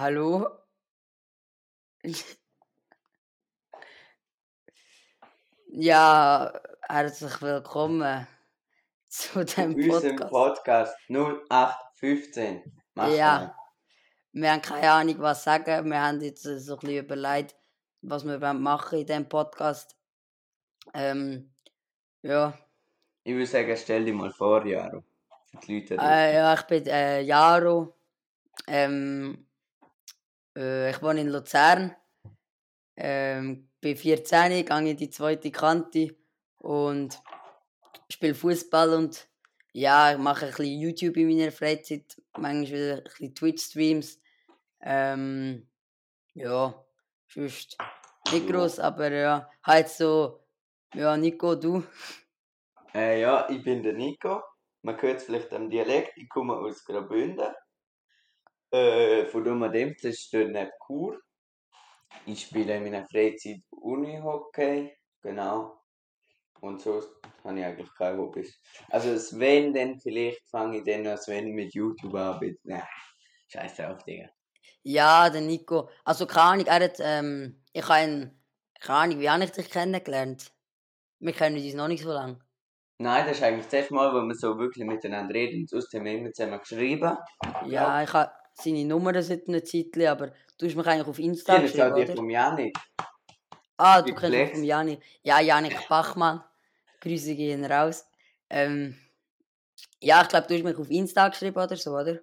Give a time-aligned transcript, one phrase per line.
[0.00, 0.48] Hallo?
[5.66, 6.50] ja,
[6.88, 8.26] herzlich willkommen
[9.08, 10.30] zu dem Podcast.
[10.30, 12.62] Podcast 0815.
[12.94, 13.38] Mach's Ja.
[13.38, 13.54] mal.
[14.32, 15.90] Wir haben keine Ahnung, was sagen.
[15.90, 17.54] Wir haben jetzt so ein bisschen überlegt,
[18.00, 19.98] was wir wollen machen in diesem Podcast.
[20.94, 21.52] Ähm,
[22.22, 22.58] ja.
[23.24, 25.04] Ich würde sagen, stell dich mal vor, Jaro.
[25.50, 25.98] Für die Leute.
[25.98, 27.94] Äh, ja, ich bin äh, Jaro.
[28.66, 29.46] Ähm,
[30.56, 31.94] äh, ich wohne in Luzern.
[32.96, 36.16] Ähm, bin 14, gehe in die zweite Kante
[36.58, 37.18] und
[38.10, 39.28] spiele Fußball und
[39.72, 44.20] ja, ich mache ein bisschen YouTube in meiner Freizeit, manchmal wieder ein bisschen Twitch-Streams.
[44.82, 45.68] Ähm,
[46.34, 46.74] ja,
[47.28, 47.78] sonst
[48.32, 50.40] nicht groß, aber ja, halt so,
[50.94, 51.84] ja, Nico, du.
[52.94, 54.42] Äh, ja, ich bin der Nico.
[54.82, 56.16] Man hört es vielleicht am Dialekt.
[56.16, 57.54] Ich komme aus Graubünden.
[58.70, 61.20] Äh, von dem das ist dort neben Chur.
[62.26, 64.92] Ich spiele in meiner Freizeit Unihockey.
[65.22, 65.80] Genau.
[66.60, 67.08] Und sonst
[67.42, 68.60] habe ich eigentlich keine Hobbys.
[68.90, 72.56] Also, Sven, dann vielleicht fange ich dann noch Sven mit YouTube an.
[72.64, 72.86] Nah,
[73.48, 74.28] scheiße auf, Digga.
[74.82, 75.88] Ja, der Nico.
[76.04, 78.42] Also, keine Ahnung, er hat, ähm, ich habe ihn,
[78.78, 80.52] keine Ahnung, wie habe ich dich kennengelernt?
[81.18, 82.38] Wir kennen uns noch nicht so lange.
[82.98, 85.66] Nein, das ist eigentlich das erste Mal, wo wir so wirklich miteinander reden.
[85.66, 87.16] Sonst haben wir immer zusammen geschrieben.
[87.64, 91.58] Ja, ich habe seine Nummer seit einer Zeit, aber du hast mich eigentlich auf Insta
[91.58, 92.16] geschrieben, hat die oder?
[92.16, 92.76] vom Janik.
[93.76, 95.02] Ah, du kennst mich von Janik.
[95.22, 96.44] Ja, Janik Bachmann.
[97.00, 98.06] Grüße gehen raus.
[98.50, 98.94] Ähm,
[100.00, 102.20] ja, ich glaube, du hast mich auf Insta geschrieben oder so, oder?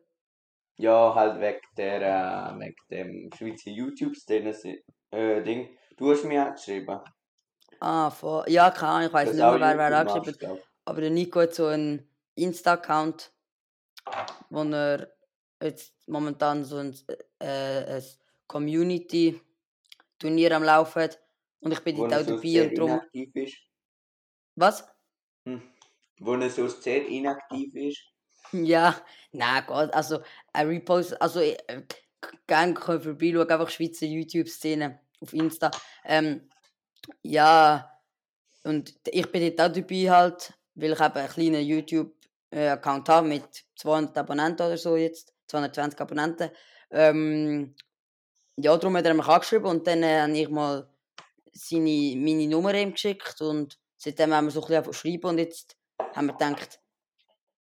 [0.78, 4.56] Ja, halt wegen der, äh, wegen dem Schweizer YouTube-Szene,
[5.12, 5.76] äh, Ding.
[5.98, 7.00] Du hast mir angeschrieben.
[7.80, 8.44] Ah, voll.
[8.48, 10.60] Ja, keine Ahnung, ich weiß nicht mehr, wer wer angeschrieben glaub.
[10.86, 13.32] Aber der Nico hat so einen Insta-Account,
[14.50, 15.12] wo er
[15.62, 16.96] jetzt momentan so ein,
[17.40, 18.04] äh, ein
[18.48, 21.10] Community-Turnier am Laufen.
[21.60, 22.92] Und ich bin Wo dort auch dabei und darum.
[22.92, 23.58] inaktiv ist.
[24.56, 24.88] Was?
[25.46, 25.62] Hm.
[26.20, 28.02] Wo er so sehr inaktiv ist.
[28.54, 29.00] Ja,
[29.32, 30.22] nein, Gott, also
[30.54, 31.58] ein Repost, also äh,
[32.48, 35.70] gerne können vorbeischauen, einfach Schweizer YouTube-Szene auf Insta.
[36.06, 36.50] Ähm,
[37.24, 37.92] ja,
[38.64, 43.66] und ich bin dort auch dabei halt, weil ich eben einen kleinen YouTube-Account habe mit
[43.76, 46.50] 200 Abonnenten oder so jetzt, 220 Abonnenten.
[46.92, 47.76] Ähm,
[48.58, 50.90] ja, darum hat er mich angeschrieben und dann äh, habe ich mal
[51.54, 55.76] seine, meine Nummer ihm geschickt und seitdem haben wir so ein bisschen schreiben und jetzt
[56.16, 56.80] haben wir gedacht,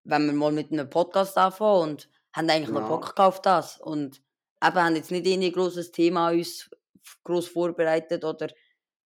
[0.03, 2.87] wenn wir mal mit einem Podcast anfangen und haben eigentlich noch Ja.
[2.87, 4.21] Bock gekauft das und
[4.63, 6.69] eben haben jetzt nicht ein großes Thema uns
[7.23, 8.47] gross vorbereitet oder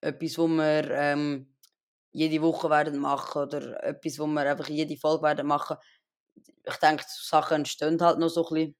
[0.02, 1.54] etwas, wo wir ähm,
[2.12, 5.78] jede Woche werden machen oder etwas, wo wir einfach jede Folge werden machen.
[6.64, 8.76] Ich denke, Sachen entstehen halt noch so ein bisschen.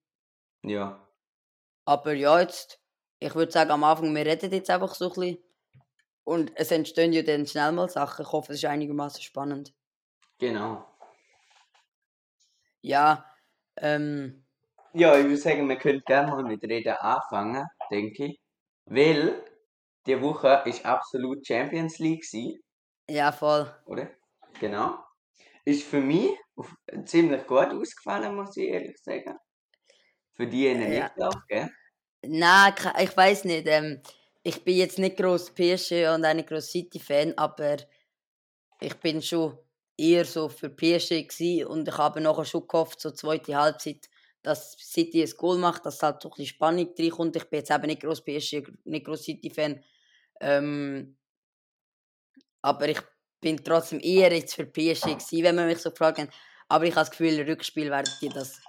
[0.64, 1.08] Ja.
[1.86, 2.80] Aber ja, jetzt,
[3.20, 5.38] ich würde sagen, am Anfang, wir reden jetzt einfach so ein bisschen.
[6.24, 8.24] Und es entstehen ja dann schnell mal Sachen.
[8.26, 9.74] Ich hoffe, es ist einigermaßen spannend.
[10.38, 10.86] Genau.
[12.82, 13.26] Ja,
[13.78, 14.46] ähm,
[14.94, 18.40] Ja, ich würde sagen, wir können gerne mal mit Reden anfangen, denke ich.
[18.86, 19.44] Weil,
[20.06, 22.62] die Woche ist absolut Champions League gewesen.
[23.10, 23.72] ja, voll.
[23.86, 24.10] oder?
[24.60, 24.98] Genau.
[25.66, 26.32] Ist für mich
[27.06, 29.38] ziemlich gut ausgefallen, muss ich ehrlich sagen.
[30.34, 30.74] Für die Ja.
[30.74, 31.70] nicht, ich, gell?
[32.24, 33.68] Nein, ich weiß nicht.
[33.68, 34.02] Ähm,
[34.44, 37.78] ich bin jetzt nicht groß PSG und auch nicht groß City-Fan, aber
[38.80, 39.58] ich bin schon
[39.98, 44.10] eher so für PSG gewesen und ich habe nachher schon gehofft, so zweite Halbzeit,
[44.42, 47.36] dass City ein Goal macht, dass halt so ein bisschen Spannung reinkommt.
[47.36, 49.84] Ich bin jetzt eben nicht groß PSG, nicht groß City-Fan.
[50.40, 51.18] Ähm,
[52.62, 53.00] aber ich
[53.40, 56.30] bin trotzdem eher jetzt für PSG gewesen, wenn man mich so fragt.
[56.72, 58.62] Aber ich habe das Gefühl, Rückspiel werden die das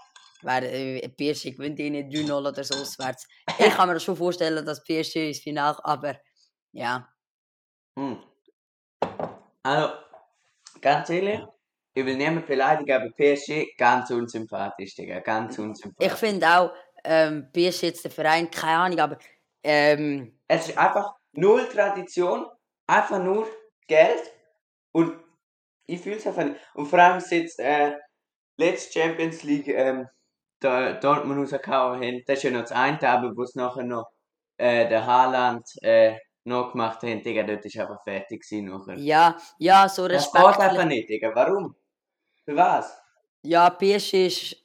[0.42, 3.28] wäre äh, PSG gewinnt nicht 3-0 oder so auswärts.
[3.58, 6.16] Ich kann mir schon vorstellen, dass PSG ins Finale, aber
[6.72, 7.08] ja.
[7.96, 8.18] Hm.
[9.62, 9.92] Also,
[10.80, 11.40] ganz ehrlich,
[11.94, 15.20] ich will niemanden beleidigen, aber PSG ganz unsympathisch, Digga.
[15.20, 16.18] Ganz Ich unsympathisch.
[16.18, 16.72] finde auch,
[17.04, 19.18] ähm, PSG jetzt der Verein, keine Ahnung, aber
[19.62, 22.46] ähm, Es ist einfach null Tradition,
[22.88, 23.46] einfach nur
[23.86, 24.22] Geld
[24.92, 25.21] und
[25.86, 26.56] ich fühle es einfach nicht.
[26.74, 27.92] Und vor allem jetzt äh,
[28.56, 30.08] letzte Champions League ähm,
[30.60, 34.06] da Dortmund rausgehauen haben, das ist ja noch das eine, aber wo es nachher noch
[34.58, 38.96] äh, der Haaland äh, noch gemacht haben, Digga, dort ist einfach fertig gewesen nachher.
[38.98, 40.44] ja, ja, so Das Respekt.
[40.46, 41.74] geht einfach nicht, Digga, warum?
[42.44, 43.00] Für was?
[43.44, 44.56] Ja, PSG ist,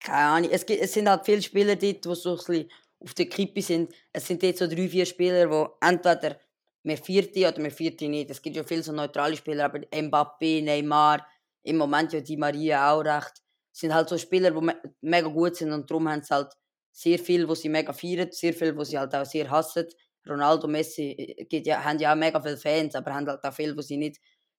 [0.00, 2.70] keine Ahnung, es, gibt, es sind halt viele Spieler dort, die so ein bisschen
[3.00, 3.94] auf der Kippe sind.
[4.12, 6.38] Es sind jetzt so drei, vier Spieler, die entweder
[6.84, 8.30] mehr vierte oder mehr vierte nicht.
[8.30, 11.26] Es gibt ja viele so neutrale Spieler, aber Mbappé, Neymar,
[11.62, 13.42] im Moment ja die Maria auch recht.
[13.72, 16.52] sind halt so Spieler, die me mega gut sind und darum haben sie halt
[16.92, 19.86] sehr viel, wo sie mega feiern, sehr viel, wo sie halt auch sehr hassen.
[20.28, 23.52] Ronaldo, Messi äh, gibt ja, haben ja auch mega viele Fans, aber haben halt auch
[23.54, 24.18] viele, wo sie nicht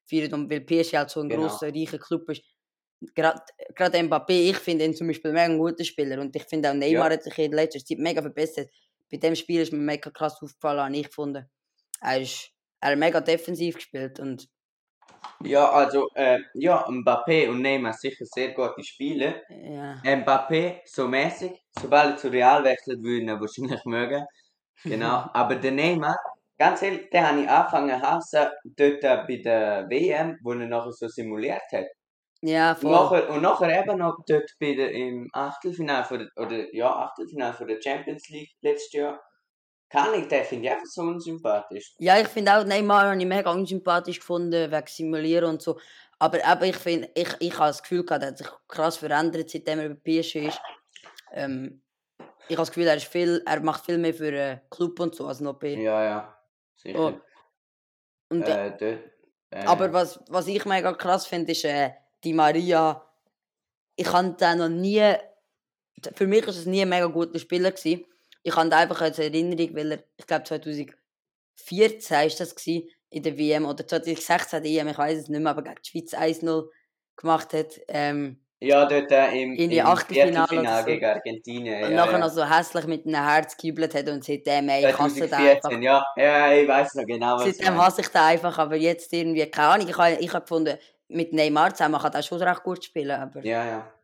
[0.10, 0.34] feiern.
[0.34, 1.60] Und weil PSG halt so ein Genau.
[1.60, 2.44] grosser, reicher Club ist,
[3.14, 6.74] gerade Mbappé, ich finde ihn zum Beispiel mega ein guter Spieler und ich finde auch
[6.74, 8.70] Neymar hat sich in letzter Zeit mega verbessert.
[9.12, 11.46] Bei dem Spiel ist mir mega krass aufgefallen, habe ich gefunden.
[12.02, 12.52] Er, ist,
[12.82, 14.48] er hat mega defensiv gespielt und
[15.44, 19.42] Ja, also, äh, ja, Mbappé und Neymar sicher sehr gute Spieler.
[19.50, 20.04] ja.
[20.04, 24.26] Mbappé so mäßig, sobald er zu Real wechselt, würde ihn wahrscheinlich mögen.
[24.88, 26.18] Genau, aber der Neymar,
[26.60, 30.92] ganz ehrlich, den habe ich angefangen hassen, dort äh, bei der WM, wo er nachher
[30.94, 31.88] so simuliert hat.
[32.42, 32.92] Ja, Und voll.
[32.92, 36.06] nachher, und nachher eben noch dort bei der, im Achtelfinale
[36.36, 39.22] der, oder ja, Achtelfinale von der Champions League letztes Jahr.
[39.96, 41.96] Kann ich, den finde ich einfach so unsympathisch.
[42.00, 45.80] Ja, ich finde auch Neymar habe ich mega unsympathisch gefunden, wegen Simulieren und so.
[46.20, 49.50] Aber eben, ich finde, ich, ich habe das Gefühl gehabt, er hat sich krass verändert,
[49.50, 50.62] seitdem er bei PSG ist.
[51.32, 51.82] Ähm,
[52.48, 55.16] ich habe das Gefühl, er, ist viel, er macht viel mehr für den Club und
[55.16, 55.70] so als noch bei.
[55.70, 56.38] Ja, ja,
[56.76, 57.00] sicher.
[57.00, 57.14] Oh.
[58.30, 61.92] Und, äh, dort, äh, aber was, was ich mega krass finde, ist äh,
[62.24, 63.02] die Maria.
[63.96, 65.14] Ich habe den noch nie.
[66.14, 67.72] Für mich war es nie ein mega guter Spieler.
[67.72, 68.06] Gewesen.
[68.46, 73.38] Ich habe einfach als Erinnerung, weil er, ich glaube 2014 ist das gewesen, in der
[73.40, 76.68] WM oder 2016 die EM, ich weiß es nicht mehr, aber gegen die Schweiz 1-0
[77.16, 77.80] gemacht hat.
[77.88, 80.86] Ähm, Ja, dort äh, im, In die im Achtelfinale so.
[80.86, 81.84] gegen Argentinien.
[81.86, 82.20] und ja, nachher ja.
[82.20, 85.62] noch so hässlich mit einem Herz gejubelt hat und seitdem, ey, ich hasse den einfach.
[85.62, 86.06] 2014, ja.
[86.16, 89.70] Ja, ich weiß noch genau, was Seitdem hasse ich den einfach, aber jetzt irgendwie, keine
[89.70, 90.78] Ahnung, ich habe ich hab gefunden,
[91.08, 93.44] mit Neymar zusammen kann er schon recht gut spielen, aber...
[93.44, 93.95] Ja, ja.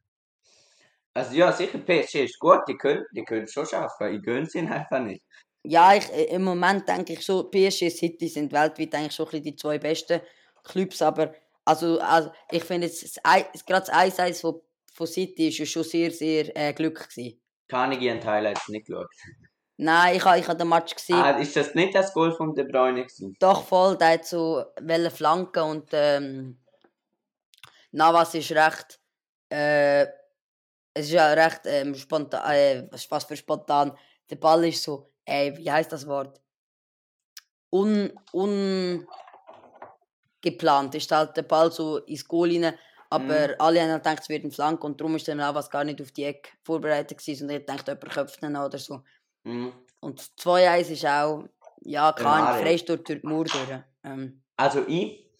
[1.14, 4.16] Also ja, sicher, PSG ist gut, die können, die können es schon schaffen.
[4.16, 5.24] Ich gönne es ihnen einfach nicht.
[5.64, 9.32] Ja, ich, äh, im Moment denke ich schon, PSG City sind weltweit eigentlich schon ein
[9.32, 10.22] bisschen die zwei besten
[10.64, 11.34] Clubs, aber
[11.66, 14.62] also, also ich finde jetzt, gerade das 1-1 von,
[14.94, 17.42] von City ist ja schon sehr, sehr äh, glücklich gewesen.
[17.68, 19.08] Carnegie und Highlights nicht geschaut.
[19.78, 22.54] Nein, ich habe ich ha den Match gesehen, Ah, ist das nicht das Goal von
[22.54, 23.36] De Bruyne gewesen?
[23.40, 24.64] doch voll, der hat so
[25.14, 26.58] flanken und ähm,
[27.92, 29.00] Navas ist recht,
[29.50, 30.08] äh,
[30.94, 33.98] es ist ja recht ähm, spontan, äh, was, was für spontan,
[34.30, 36.42] der Ball ist so, ey, wie heißt das Wort?
[37.74, 39.08] Un, un
[40.42, 42.74] geplant ist halt der Ball so ins Goal rein,
[43.10, 43.56] aber Mhm.
[43.60, 46.02] alle haben halt gedacht, es wird ein Flank und darum ist dann Navas gar nicht
[46.02, 49.04] auf die Ecke vorbereitet gewesen und ich dachte, jemand köpft ihn oder so.
[49.44, 49.74] Mhm.
[50.02, 51.46] Und das 2-1 ist auch,
[51.84, 52.62] ja, Mario.
[52.66, 53.84] Freistoß durch die Mauer durch.
[54.04, 55.31] Ähm, Also ich,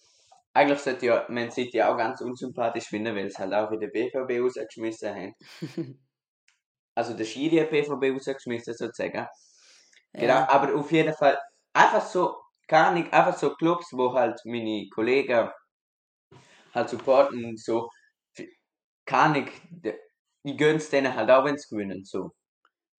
[0.54, 3.88] eigentlich sollte ja Man City auch ganz unsympathisch finden, weil sie halt auch in der
[3.88, 5.34] BVB rausgeschmissen haben.
[6.94, 9.26] Also der Schiri hat BVB rausgeschmissen sozusagen.
[10.12, 10.48] Genau, ja.
[10.50, 11.38] aber auf jeden Fall
[11.72, 12.36] einfach so,
[12.68, 15.48] gar nicht, einfach so Clubs, wo halt meine Kollegen
[16.74, 17.88] halt supporten und so,
[19.06, 19.94] kann ich,
[20.42, 22.32] ich gönn's denen halt auch, wenn sie gewinnen, so.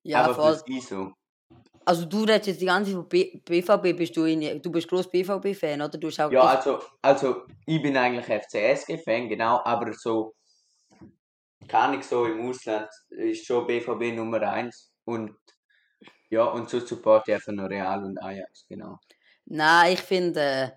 [0.04, 0.56] Ja, aber voll.
[0.56, 1.14] für sie so.
[1.86, 4.88] Also du redest jetzt die ganze Zeit von B BVB, bist du in, du bist
[4.88, 5.98] groß BVB-Fan, oder?
[5.98, 10.34] Du auch Ja, also, also, ich bin eigentlich FCSG-Fan, genau, aber so,
[11.68, 15.36] kann ich so im Ausland, ist schon BVB Nummer 1 und
[16.30, 18.98] ja, und so support ich einfach nur Real und Ajax, genau.
[19.46, 20.70] Nein, ich finde äh,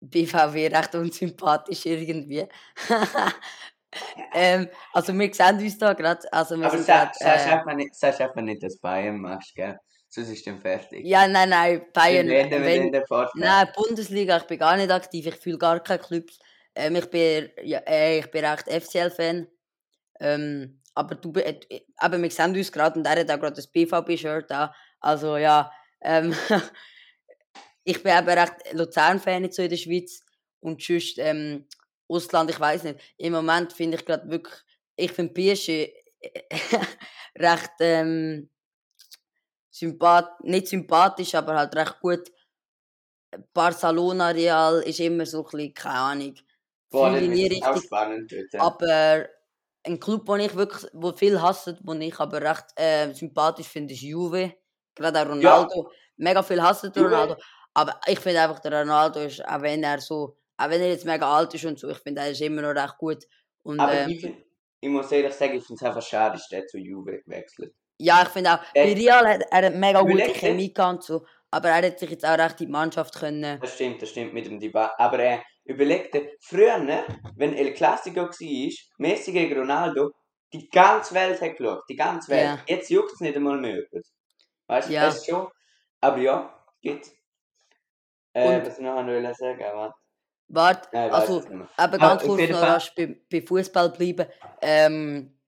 [0.00, 2.46] BVB recht unsympathisch irgendwie.
[4.34, 7.94] ähm, also wir sehen uns da gerade, also wir Aber sag, sagst, äh, einfach nicht,
[7.94, 9.78] sagst einfach nicht, dass Bayern machst, gell?
[10.12, 11.06] Sonst ist dann fertig.
[11.06, 13.36] Ja, nein, nein, Bayern, wir wenn, den Podcast.
[13.36, 16.36] Nein, Bundesliga, ich bin gar nicht aktiv, ich fühle gar keine Clubs.
[16.74, 19.46] Ähm, ich, bin, ja, äh, ich bin recht FCL-Fan.
[20.18, 21.60] Ähm, aber du, äh,
[21.96, 24.70] aber wir sehen uns gerade und er hat auch gerade das BVB-Shirt an.
[24.98, 26.34] Also ja, ähm,
[27.84, 30.24] ich bin eben recht Luzern-Fan jetzt so in der Schweiz
[30.58, 31.68] und sonst ähm,
[32.08, 32.98] Ausland, ich weiß nicht.
[33.16, 34.56] Im Moment finde ich gerade wirklich,
[34.96, 35.92] ich finde PSG
[37.38, 38.50] recht ähm,
[39.80, 42.30] sympath nicht sympathisch, aber halt recht gut.
[43.52, 46.34] Barcelona Real ist immer so ein bisschen, keine Ahnung,
[46.90, 48.60] Boah, das ist auch spannend dort.
[48.60, 49.28] Aber
[49.84, 53.94] ein Club, den ich wirklich, wo viel hassen, den ich aber recht äh, sympathisch finde,
[53.94, 54.54] ist Juve.
[54.94, 55.90] Gerade auch Ronaldo.
[56.16, 56.92] Mega viel hassen.
[56.94, 57.36] Ronaldo.
[57.74, 61.06] Aber ich finde einfach, der Ronaldo ist, auch wenn er so, auch wenn er jetzt
[61.06, 63.24] mega alt ist und so, ich finde, er ist immer noch recht gut.
[63.62, 64.34] Und Aber ähm, ich,
[64.80, 67.72] ich muss ehrlich sagen, ich finde es einfach schade, dass der zu Juve gewechselt.
[68.00, 71.24] Ja, ich finde auch, Äh, bei Real hat er hat mega gute Chemie gehabt so,
[71.50, 73.58] aber er hat sich jetzt auch recht in die Mannschaft können.
[73.60, 74.98] Das stimmt, das stimmt mit dem Debate.
[74.98, 77.04] Aber äh, überleg dir, früher, ne,
[77.36, 80.10] wenn El Clasico war, Messi gegen Ronaldo,
[80.52, 82.44] die ganze Welt hat geschaut, die ganze Welt.
[82.44, 82.58] Ja.
[82.66, 83.82] Jetzt juckt es nicht einmal mehr.
[84.66, 85.06] Weißt du, Ja.
[85.06, 85.48] das schon.
[86.00, 87.08] Aber ja, geht.
[88.32, 89.94] Äh, Und- was ich noch wollte sagen, aber.
[90.52, 94.26] Warte, Nein, also, aber Aber ganz kurz noch rasch bei, bei Fußball bleiben.
[94.60, 95.38] Ähm,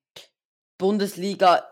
[0.79, 1.65] Bundesliga,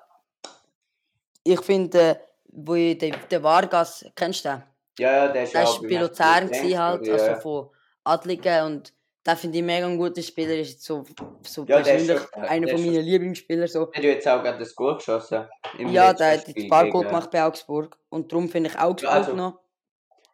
[1.44, 2.16] ich finde, äh,
[2.52, 4.62] wo ich den, den Vargas, kennst du den?
[4.98, 7.36] Ja, ja, der ist Der beim bei Luzern gewesen halt, ja, also ja.
[7.40, 7.70] von
[8.04, 8.92] Adligen und
[9.26, 11.04] den finde ich mega ein guter Spieler, ist so,
[11.42, 13.86] so Ja, der ist persönlich schon- einer der von ist meinen Lieblingsspieler so.
[13.86, 15.46] Der hat ja jetzt auch gerade das Goal geschossen.
[15.78, 19.12] Ja, der hat jetzt ein paar Goal gemacht bei Augsburg und darum finde ich Augsburg
[19.12, 19.60] also, noch.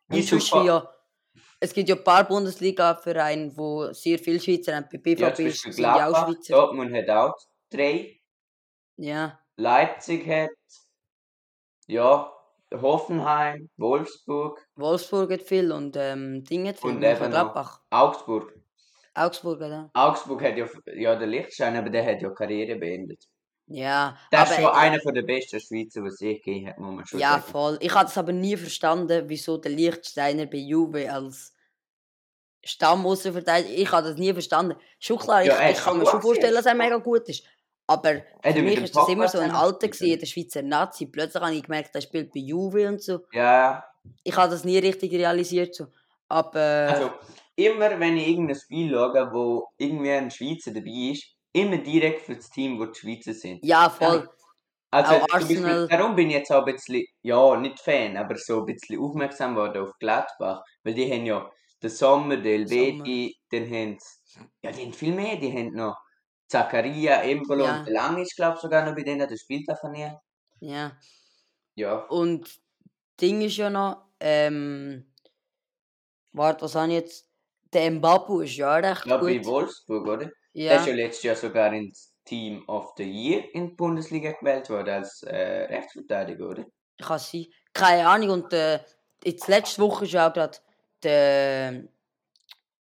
[0.08, 0.88] Und ist sonst ja,
[1.58, 4.86] es gibt ja ein paar Bundesliga-Vereine, wo sehr viele Schweizer haben.
[4.90, 6.54] Bei BVB Ja, ist- sind die auch Schweizer.
[6.54, 7.34] Dortmund hat auch
[7.70, 8.20] drei,
[8.96, 10.50] Ja, Leipzig hat,
[11.86, 12.32] ja,
[12.72, 16.90] Hoffenheim, Wolfsburg, Wolfsburg hat viel und ähm, Ding hat viel.
[16.90, 17.80] Und eben Gladbach.
[17.90, 18.52] Augsburg.
[19.14, 19.90] Augsburg, oder?
[19.94, 23.24] Augsburg hat ja, ja der Lichtstein, aber der hat ja Karriere beendet.
[23.68, 27.06] Ja, Der ist schon einer von der besten Schweizer, was ich gegeben hat, muss man
[27.06, 27.44] schon Ja, sagen.
[27.50, 27.78] voll.
[27.80, 31.52] Ich habe es aber nie verstanden, wieso der Lichtsteiner bei Juve als
[32.64, 33.74] Stammaußenverteidiger.
[33.74, 34.76] Ich habe das nie verstanden.
[34.98, 37.44] Schon klar, ich, Ja, er ich kann mir schon vorstellen, dass er mega gut ist.
[37.86, 41.06] Aber Hat für mich ist das immer so ein Alter gewesen, der Schweizer Nazi.
[41.06, 43.20] Plötzlich habe ich gemerkt, er spielt bei Juve und so.
[43.32, 43.84] Ja,
[44.24, 45.74] Ich habe das nie richtig realisiert.
[45.74, 45.86] So.
[46.28, 47.10] Aber also
[47.54, 52.34] immer wenn ich irgendein Spiel schaue, wo irgendwie ein Schweizer dabei ist, immer direkt für
[52.34, 53.64] das Team, wo die Schweizer sind.
[53.64, 54.28] ja, voll.
[54.90, 55.88] Also Auch Arsenal.
[55.88, 59.54] darum bin ich jetzt auch ein bisschen, ja, nicht Fan, aber so ein bisschen aufmerksam
[59.54, 61.50] geworden auf Gladbach, weil die haben ja
[61.82, 65.96] den Sommer, den Elvedi, dann haben sie, ja, die haben viel mehr, die haben noch
[66.48, 67.78] Zakaria, Embolo Ja.
[67.80, 70.10] und der Lang ist, glaube ich, sogar noch bei denen, der spielt einfach nie.
[70.60, 70.96] Ja.
[71.74, 72.60] Ja, Und
[73.20, 75.12] Ding ist ja noch, ähm,
[76.32, 77.30] warte, was habe ich jetzt?
[77.72, 79.46] Der Mbappé ist ja recht ich glaube bei gut.
[79.46, 80.26] Wolfsburg, oder?
[80.26, 80.76] Der Ja.
[80.76, 84.90] ist ja letztes Jahr sogar ins Team of the Year in die Bundesliga gewählt worden,
[84.90, 86.66] als äh, Rechtsverteidiger, oder?
[87.00, 87.46] Kann sein.
[87.74, 88.30] Keine Ahnung.
[88.30, 88.80] Und äh,
[89.24, 90.58] jetzt letzte Woche ist ja auch gerade
[91.02, 91.84] der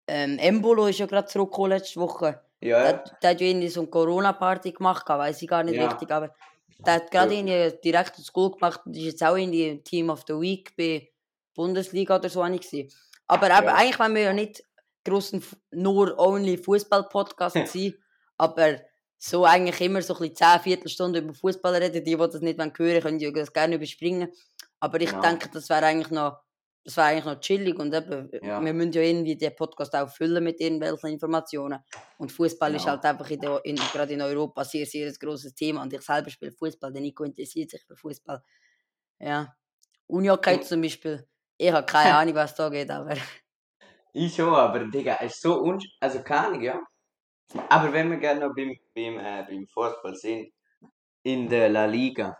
[0.07, 2.44] ähm, Embolo ist ja gerade zurückgekommen letzte Woche.
[2.61, 3.03] Ja, Der, ja.
[3.21, 5.87] der hat ja irgendwie so eine Corona-Party gemacht, weiß ich gar nicht Ja.
[5.87, 6.33] richtig, aber
[6.79, 7.35] der hat gerade Ja.
[7.83, 11.09] direkt ins Goal gemacht und ist jetzt auch irgendwie im Team of the Week bei
[11.53, 12.93] Bundesliga oder so ich.
[13.27, 13.75] Aber eben, Ja.
[13.75, 14.63] eigentlich wollen wir ja nicht
[15.03, 17.93] grossen, Fu- nur only Fußball-Podcast sein,
[18.37, 18.79] aber
[19.17, 21.93] so eigentlich immer so ein bisschen 10 Viertelstunden über Fußball reden.
[21.93, 24.31] Die, die das nicht hören wollen, können das gerne überspringen.
[24.79, 25.19] Aber ich Ja.
[25.21, 26.39] denke, das wäre eigentlich noch
[26.85, 28.63] das wäre eigentlich noch chillig und eben, Ja.
[28.63, 31.79] wir müssen ja irgendwie den Podcast auch füllen mit irgendwelchen Informationen.
[32.19, 32.91] Und Fußball ist Genau.
[32.93, 35.81] halt einfach in der, in, gerade in Europa sehr, sehr ein grosses Thema.
[35.81, 38.41] Und ich selber spiele Fußball, der Nico interessiert sich für Fußball.
[39.19, 39.55] Ja.
[40.07, 41.27] Unihockey zum Beispiel.
[41.57, 43.15] Ich habe keine Ahnung, was da geht, aber
[44.13, 45.79] Ich schon, aber Digga, es ist so un...
[45.99, 46.79] Also keine Ahnung, ja.
[47.69, 50.51] Aber wenn wir gerne noch beim, beim, äh, beim Fußball sind,
[51.23, 52.37] in der La Liga,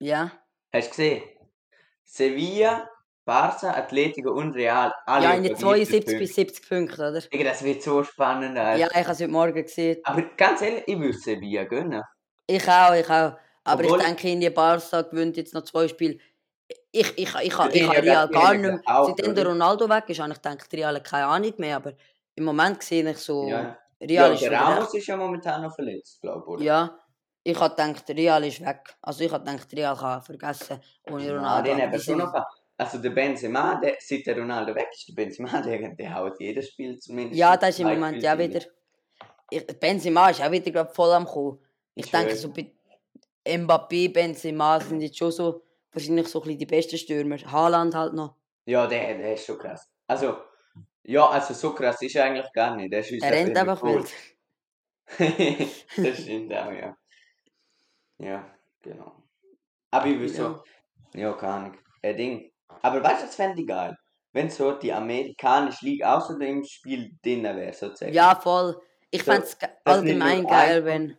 [0.00, 0.32] ja.
[0.72, 1.22] hast du gesehen?
[2.04, 2.88] Sevilla,
[3.24, 6.18] Barca, Atletico und Real, alle Ja, in den der 72 Punkte.
[6.18, 7.20] bis 70 Punkte, oder?
[7.20, 8.58] Digga, das wird so spannend.
[8.58, 8.78] Alter.
[8.78, 9.98] Ja, ich habe es heute Morgen gesehen.
[10.04, 12.02] Aber ganz ehrlich, ich würde Sevilla gönnen.
[12.46, 13.32] Ich auch, ich auch.
[13.64, 16.18] Aber Obwohl- ich denke, in die Barca gewinnt jetzt noch zwei Spiele.
[16.92, 18.80] Ich, ich, ich, ich, ich, habe ja Real gar nicht mehr.
[18.84, 19.46] auch, Seitdem der?
[19.46, 21.76] Ronaldo weg ist, habe ich gedacht, Real hat keine Ahnung mehr.
[21.76, 21.92] Aber
[22.34, 23.78] im Moment sehe ich so, Ja.
[24.00, 26.64] Real Ja, ist der Ramos ist ja momentan noch verletzt, glaube ich?
[26.66, 26.98] Ja,
[27.42, 28.94] ich habe gedacht, Real ist weg.
[29.00, 31.62] Also ich habe gedacht, Real kann vergessen ohne Ja, Ronaldo.
[31.64, 32.52] den aber haben wir schon noch gehabt.
[32.76, 36.70] Also der Benzema, der, seit der Ronaldo weg ist, der Benzema, der, der haut jedes
[36.70, 37.38] Spiel zumindest.
[37.38, 38.60] Ja, das ist im Moment ja wieder.
[39.50, 41.58] Ich, Benzema ist auch wieder grad voll am Kommen.
[41.94, 42.36] Ich Ich denke, höre.
[42.36, 42.72] so bei
[43.46, 45.62] Mbappé, Benzema sind jetzt schon so
[45.92, 47.36] wahrscheinlich so ein bisschen die besten Stürmer.
[47.36, 48.36] Haaland halt noch.
[48.66, 49.88] Ja, der, der ist schon krass.
[50.06, 50.38] Also,
[51.04, 52.92] ja, also so krass ist er eigentlich gar nicht.
[52.92, 54.10] Der schießt Er rennt einfach wild.
[55.96, 56.96] das stimmt auch, ja.
[58.18, 59.22] Ja, genau.
[59.90, 60.62] Aber ich will so,
[61.14, 62.53] ja, keine Ahnung, ein Ding.
[62.82, 63.96] Aber weißt du, das fände ich geil.
[64.32, 68.12] Wenn so die amerikanische Liga außer dem Spiel drin wäre, sozusagen.
[68.12, 68.80] Ja, voll.
[69.10, 71.16] Ich So, fände es allgemein geil, wenn.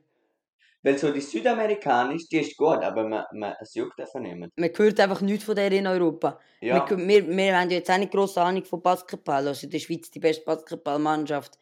[0.84, 4.50] Weil so die südamerikanische, die ist gut, aber man, man, es juckt einfach nicht mehr.
[4.56, 6.40] Man hört einfach nichts von der in Europa.
[6.62, 9.48] Ja, Wir, wir, wir haben ja jetzt auch nicht grosse Ahnung von Basketball.
[9.48, 11.58] Also in der Schweiz die beste Basketballmannschaft.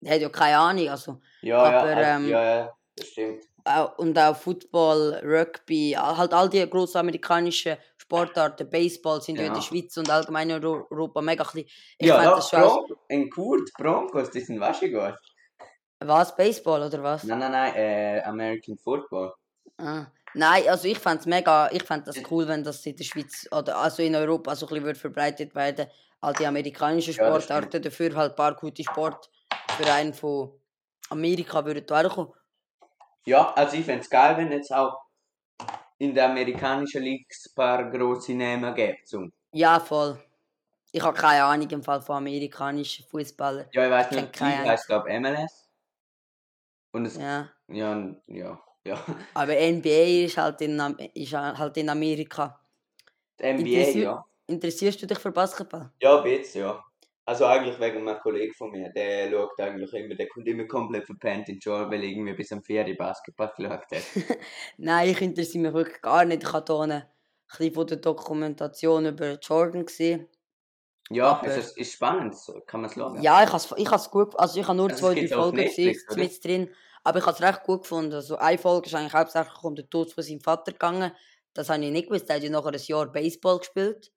[0.00, 0.88] Die hat ja keine Ahnung.
[0.88, 1.20] Also.
[1.42, 3.44] ja, ja, aber, also, ähm, ja, ja, das stimmt.
[3.64, 7.76] Auch, und auch Football, Rugby, all- halt all die grossen amerikanischen
[8.16, 9.54] Sportarten, Baseball sind ja, in Ja.
[9.54, 11.64] der Schweiz und allgemein in Euro- Europa mega klein.
[11.98, 15.14] Ich Ja, das schon als, Bron in Kurt, Broncos, die sind waschig gut.
[16.00, 17.24] Was, Baseball oder was?
[17.24, 19.32] Nein, nein, nein, äh, American Football.
[19.78, 20.06] Ah.
[20.34, 23.46] Nein, also ich fände es mega, ich fände das cool, wenn das in der Schweiz
[23.50, 25.86] oder also in Europa so ein bisschen verbreitet werden.
[26.20, 30.52] All die amerikanischen Ja, Sportarten, dafür halt ein paar gute Sportvereine von
[31.10, 32.32] Amerika würden da auch kommen.
[33.24, 34.98] Ja, also ich fände es geil, wenn jetzt auch
[36.02, 39.08] in der amerikanischen Liga ein paar grosse Namen gibt.
[39.52, 40.18] Ja, voll.
[40.90, 43.66] Ich habe keine Ahnung im Fall von amerikanischen Fußballern.
[43.72, 45.68] Ja, ich weiß Ich nicht, die heißt glaube MLS.
[46.92, 48.14] Und es, ja, Ja.
[48.26, 48.60] ja.
[48.84, 48.96] Ja,
[49.34, 50.76] Aber NBA ist halt in,
[51.14, 52.58] ist halt in Amerika.
[53.38, 54.24] die NBA, Interessier- ja.
[54.48, 55.92] Interessierst du dich für Basketball?
[56.00, 56.84] Ja, ein bisschen, ja.
[57.24, 61.06] Also eigentlich wegen einem Kollegen von mir, der schaut eigentlich immer, der kommt immer komplett
[61.06, 64.02] verpennt in die Schule, weil er irgendwie bis am 4 Uhr Basketball geschaut hat.
[64.78, 66.42] Nein, ich interessiere mich wirklich gar nicht.
[66.42, 67.06] Ich habe hier eine, ein
[67.48, 70.28] bisschen von der Dokumentation über Jordan gesehen.
[71.10, 73.22] Ja, Aber- es ist, spannend, so kann man es schauen.
[73.22, 75.28] Ja, ich habe es ich has gut also ich habe nur Also, es zwei, drei
[75.28, 76.22] Folgen gesehen, Netflix, oder?
[76.22, 76.70] mit drin.
[77.04, 78.14] Aber ich habe es recht gut gefunden.
[78.14, 81.12] Also eine Folge ist eigentlich hauptsächlich um den Tod von seinem Vater gegangen.
[81.54, 82.30] Das habe ich nicht gewusst.
[82.30, 84.12] Er hat ja nachher ein Jahr Baseball gespielt.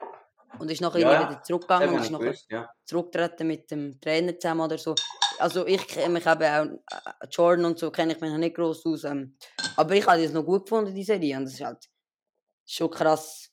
[0.60, 2.70] Und ist nachher Ja, wieder zurückgegangen und ist nachher gewusst, ja.
[2.86, 4.96] zurückgetreten mit dem Trainer zusammen oder so.
[5.40, 8.56] Also ich kenne mich eben auch, äh, Jordan und so kenne ich mich noch nicht
[8.56, 9.04] groß aus.
[9.04, 9.38] Ähm,
[9.76, 11.38] aber ich habe das noch gut gefunden, die Serie.
[11.38, 11.90] Und das ist halt
[12.66, 13.52] schon krass.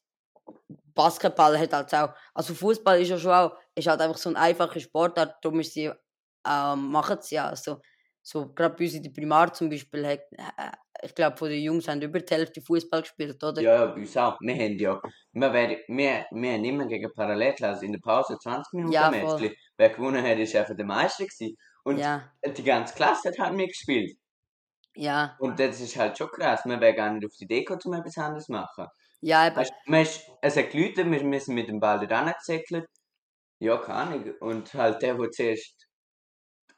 [0.94, 4.36] Basketball hat halt auch, also Fußball ist ja schon auch, ist halt einfach so ein
[4.36, 5.90] einfacher Sportart, darum ist sie,
[6.46, 7.48] ähm, machen sie ja.
[7.48, 7.80] Also,
[8.22, 10.70] so, gerade bei uns in der Primar zum Beispiel, hat, äh,
[11.02, 13.60] ich glaube, von den Jungs haben über die Hälfte Fußball gespielt, oder?
[13.60, 14.38] Ja, ja, bei uns auch.
[14.40, 15.00] Wir haben ja,
[15.32, 19.56] wir, werden, wir, wir haben immer gegen Parallelklasse in der Pause 20 Minuten Ja, Matchli.
[19.76, 21.56] Wer gewonnen hat, ist einfach der Meister gewesen.
[21.84, 24.16] Und Ja, die ganze Klasse hat halt mitgespielt.
[24.94, 26.62] ja, Und das ist halt schon krass.
[26.64, 28.86] Wir wären gar nicht auf die Idee gekommen, um etwas anderes zu machen.
[29.20, 29.56] ja, eben.
[29.56, 32.86] Weißt, man ist, es hat geläutet, wir sind mit dem Ball dort angesäckelt.
[33.58, 34.34] Ja, keine Ahnung.
[34.40, 35.86] Und halt der, der zuerst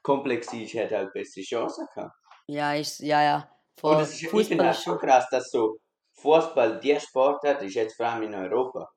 [0.03, 2.15] komplex ist, hat halt bessere Chancen gehabt.
[2.47, 3.54] Ja, ist, ja, ja.
[3.81, 5.77] Und das ist, ich finde das schon krass, dass so
[6.13, 8.89] Fußball die Sportart ist, jetzt vor allem in Europa.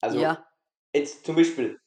[0.00, 0.44] Also, Ja,
[0.94, 1.78] jetzt zum Beispiel,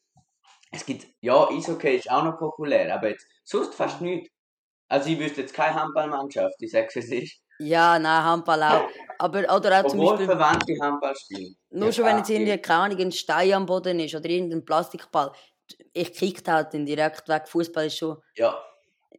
[0.72, 4.30] es gibt, ja, Eishockey ist auch noch populär, aber jetzt sonst fast nichts.
[4.90, 7.42] Also, ich wüsste jetzt keine Handballmannschaft, ich sag's es ist.
[7.60, 8.90] ja, nein, Handball auch.
[9.20, 11.56] Aber, oder auch zum Obwohl Beispiel, verwandte Handball spielen.
[11.70, 15.32] nur schon wenn jetzt irgendwie, keine Ahnung, ein Stein am Boden ist oder irgendein Plastikball.
[15.94, 17.48] Ich kick halt den direkt weg.
[17.48, 18.18] Fußball ist schon.
[18.36, 18.64] Ja,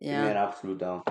[0.00, 1.02] Ja, mir absolut auch.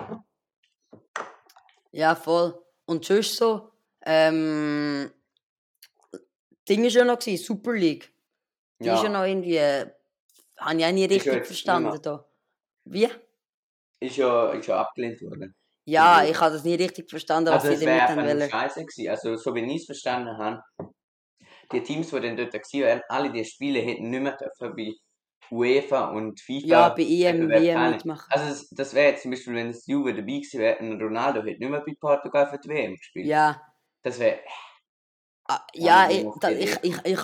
[1.96, 2.62] Ja voll.
[2.86, 3.72] Und sonst so,
[4.04, 5.10] ähm,
[6.68, 8.12] Ding ist ja noch gewesen, Super League.
[8.82, 9.90] Die ist ja Ja, noch irgendwie, äh,
[10.58, 10.90] habe ich auch
[11.24, 12.26] ja richtig verstanden nicht da.
[12.84, 13.08] Wie?
[14.00, 15.54] ist ja, ist ja abgelehnt worden.
[15.88, 18.50] Ja, ich habe das nie richtig verstanden, was Also, sie damit haben wollen.
[18.50, 19.08] scheiße gewesen.
[19.10, 20.62] Also, so wie ich es verstanden habe,
[21.72, 24.92] die Teams, die dann dort waren, alle die Spiele hätten nicht mehr dürfen bei
[25.50, 26.66] UEFA und FIFA.
[26.66, 28.26] Ja, bei EM, WM mitmachen.
[28.30, 31.40] Also, es- das wäre jetzt zum Beispiel, wenn das Juve dabei gewesen wäre und Ronaldo
[31.42, 33.26] hätte nicht mehr bei Portugal für die WM gespielt.
[33.26, 33.60] Ja,
[34.02, 34.38] Das wäre.
[35.48, 37.18] Ah, Ja, ja, ich da, die ich, ich, ich,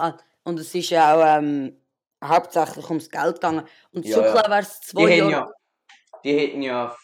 [0.44, 1.80] und es ist ja auch ähm,
[2.22, 3.66] hauptsächlich ums Geld gegangen.
[3.92, 4.30] Und Ja, so ja.
[4.32, 5.30] klar wäre es Die, zwei hätten Jahre.
[5.32, 5.50] ja,
[6.24, 6.96] die hätten ja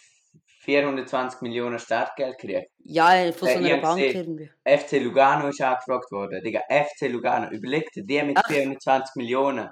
[0.61, 2.71] 420 Millionen Startgeld gekriegt.
[2.85, 4.51] Ja, von Äh, so einer hab Bank irgendwie.
[4.65, 6.43] FC Lugano ist angefragt worden.
[6.43, 7.51] Digga, FC Lugano.
[7.51, 8.47] Überleg dir, die mit Ach.
[8.49, 9.71] 420 Millionen.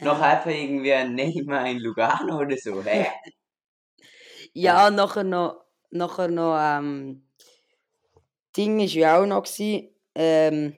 [0.00, 2.82] Noch einfach irgendwie ein Neymar in Lugano oder so.
[2.82, 3.06] Hä?
[4.52, 7.28] ja, nachher noch, nachher noch, ähm,
[8.56, 10.76] Ding ist ja auch noch gewesen, ähm,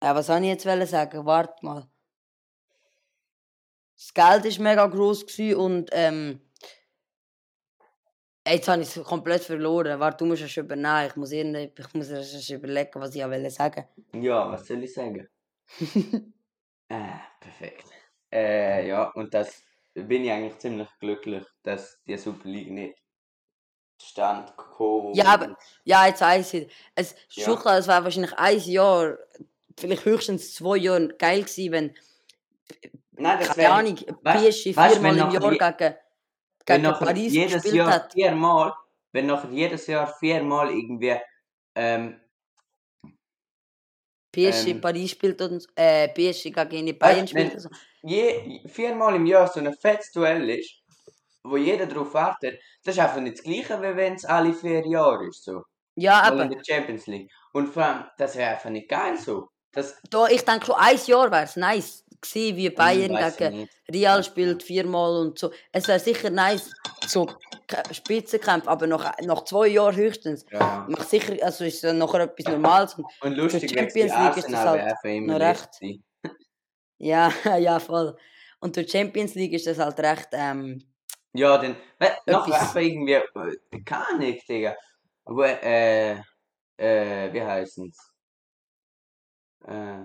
[0.00, 1.24] äh, was soll ich jetzt sagen?
[1.24, 1.88] Warte mal.
[3.96, 6.40] Das Geld ist mega groß gewesen und, ähm,
[8.46, 9.98] Jetzt habe ich es komplett verloren.
[10.00, 11.06] Warte, du musst es übernehmen.
[11.06, 14.92] Ich muss, ich muss erst überlegen, was ich auch wollte sagen Ja, was soll ich
[14.92, 15.26] sagen?
[16.94, 17.86] Ah, perfekt.
[18.32, 19.62] Äh, ja, und das
[19.94, 22.96] bin ich eigentlich ziemlich glücklich, dass die Super League nicht
[24.00, 25.14] stand gekommen.
[25.14, 26.72] Ja, aber- Ja, jetzt weiss ich.
[26.94, 27.44] Es, Ja.
[27.44, 29.18] schon klar, es wäre wahrscheinlich ein Jahr,
[29.78, 31.96] vielleicht höchstens zwei Jahre geil gewesen, wenn,
[33.12, 35.94] Nein, das keine Ahnung, PSG viermal im Jahr je- gegen,
[36.66, 38.12] gegen Paris jedes gespielt Jahr hat.
[38.12, 38.72] viermal,
[39.12, 41.16] wenn nachher jedes Jahr viermal irgendwie,
[41.76, 42.20] ähm,
[44.34, 47.54] PSG ähm, Paris spielt und äh, PSG gegen die Bayern spielt.
[47.54, 47.68] und So.
[48.02, 50.82] je, viermal im Jahr so ein fettes Duell ist,
[51.42, 54.86] wo jeder darauf wartet, das ist einfach nicht das Gleiche, wie wenn es alle vier
[54.86, 55.44] Jahre ist.
[55.44, 55.62] So.
[55.96, 57.30] Ja, Mal in aber der Champions League.
[57.52, 59.48] Und vor allem, das wäre einfach nicht geil so.
[59.72, 63.68] Das da, ich denke schon, ein Jahr wäre es nice gewesen, wie Bayern gegen.
[63.92, 65.50] Real spielt viermal und so.
[65.72, 66.70] Es wäre sicher nice,
[67.06, 67.28] so
[67.90, 70.44] Spitzenkämpfe, aber nach, nach zwei Jahren höchstens.
[70.50, 70.86] Ja.
[70.88, 72.94] Macht sicher, also ist es nachher etwas Normales.
[72.94, 75.70] Und Und lustig, Für Champions League ist das halt noch recht.
[76.98, 78.16] Ja, ja, voll.
[78.60, 80.82] Und durch Champions League ist das halt recht, ähm,
[81.34, 81.76] Ja, dann,
[82.26, 84.76] noch einfach irgendwie, äh, keine Ahnung, Digga.
[85.26, 86.12] Aber, äh,
[86.76, 87.98] äh, wie heißen's?
[89.66, 90.04] Äh,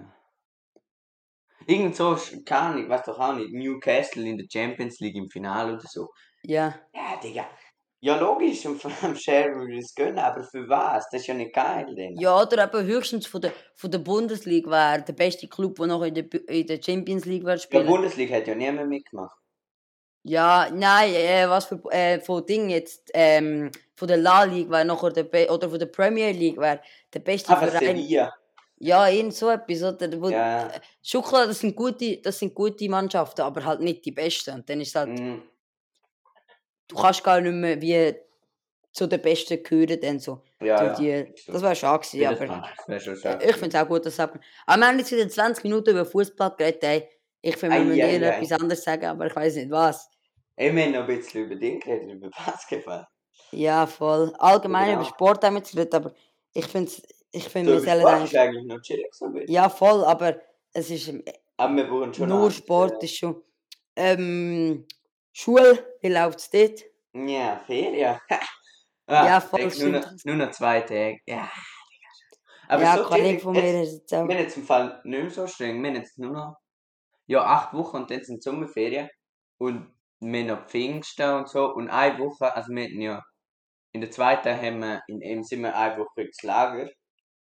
[1.69, 5.73] irgend so, keine Ahnung, weiß doch auch nicht, Newcastle in der Champions League im Finale
[5.73, 6.09] oder so.
[6.43, 6.75] ja.
[6.93, 7.47] Ja, Digga.
[8.01, 11.09] Ja, logisch, und vor allem Share würde es gönnen, aber für was?
[11.11, 12.15] Das ist ja nicht geil, denn.
[12.17, 16.03] Ja, oder eben höchstens von der, von der Bundesliga wäre der beste Club, der noch
[16.03, 17.87] in der, in der Champions League wäre Ja, spielen.
[17.87, 19.35] Bundesliga hat ja niemand mitgemacht.
[20.23, 24.85] Ja, nein, äh, was für äh, von Ding jetzt, ähm, von der La Liga wäre
[24.85, 26.81] nachher der Be oder von der Premier League wäre
[27.13, 27.97] der beste Aber Verein.
[27.97, 28.33] Sevilla.
[28.79, 30.21] Ja, irgend so etwas, oder?
[30.21, 30.71] Wo, Ja.
[31.03, 34.55] Schon klar, das sind gute, das sind gute Mannschaften, aber halt nicht die besten.
[34.55, 35.41] Und dann ist halt, Mm,
[36.87, 38.15] du kannst gar nicht mehr wie
[38.91, 40.41] zu den Besten gehören, dann so.
[40.61, 41.23] Ja, durch ja.
[41.23, 42.47] die, das wäre schade gewesen, aber
[43.15, 43.45] schade.
[43.45, 45.91] ich finde es auch gut, dass es ab- Aber wir haben jetzt wieder 20 Minuten
[45.91, 47.09] über Fußball geredet, ey.
[47.41, 50.09] Ich finde, wir müssen eher etwas anderes sagen, aber ich weiß nicht was.
[50.57, 53.07] Wir haben noch ein bisschen über den geredet, über Basketball.
[53.51, 54.33] Ja, voll.
[54.37, 55.01] Allgemein Genau.
[55.01, 56.13] über Sport haben wir geredet, aber
[56.53, 56.91] ich finde,
[57.31, 58.31] ich find, So, wir sollen Sport eigentlich...
[58.33, 59.43] ist eigentlich noch chillig so ein.
[59.47, 60.41] Ja, voll, aber
[60.73, 61.13] es ist
[61.57, 63.41] Aber wir brauchen schon nur Sport, ist schon...
[63.95, 64.87] Ähm,
[65.33, 66.83] Schule, wie läuft es dort?
[67.13, 68.19] Ja, Ferien.
[69.07, 71.19] ah, Ja, voll, nur, noch, nur noch zwei Tage.
[71.25, 71.49] Ja,
[72.69, 74.27] aber ja, so Kollege von mir Jetzt, ist jetzt auch...
[74.27, 75.81] wir haben jetzt im Fall nicht mehr so streng.
[75.81, 76.57] Wir haben jetzt nur noch
[77.25, 79.09] ja, acht Wochen und dann sind Sommerferien.
[79.57, 81.73] Und wir haben noch Pfingsten und so.
[81.73, 83.23] Und eine Woche, also wir hatten ja
[83.91, 86.87] in der zweiten haben wir in einem sind wir eine Woche ins Lager.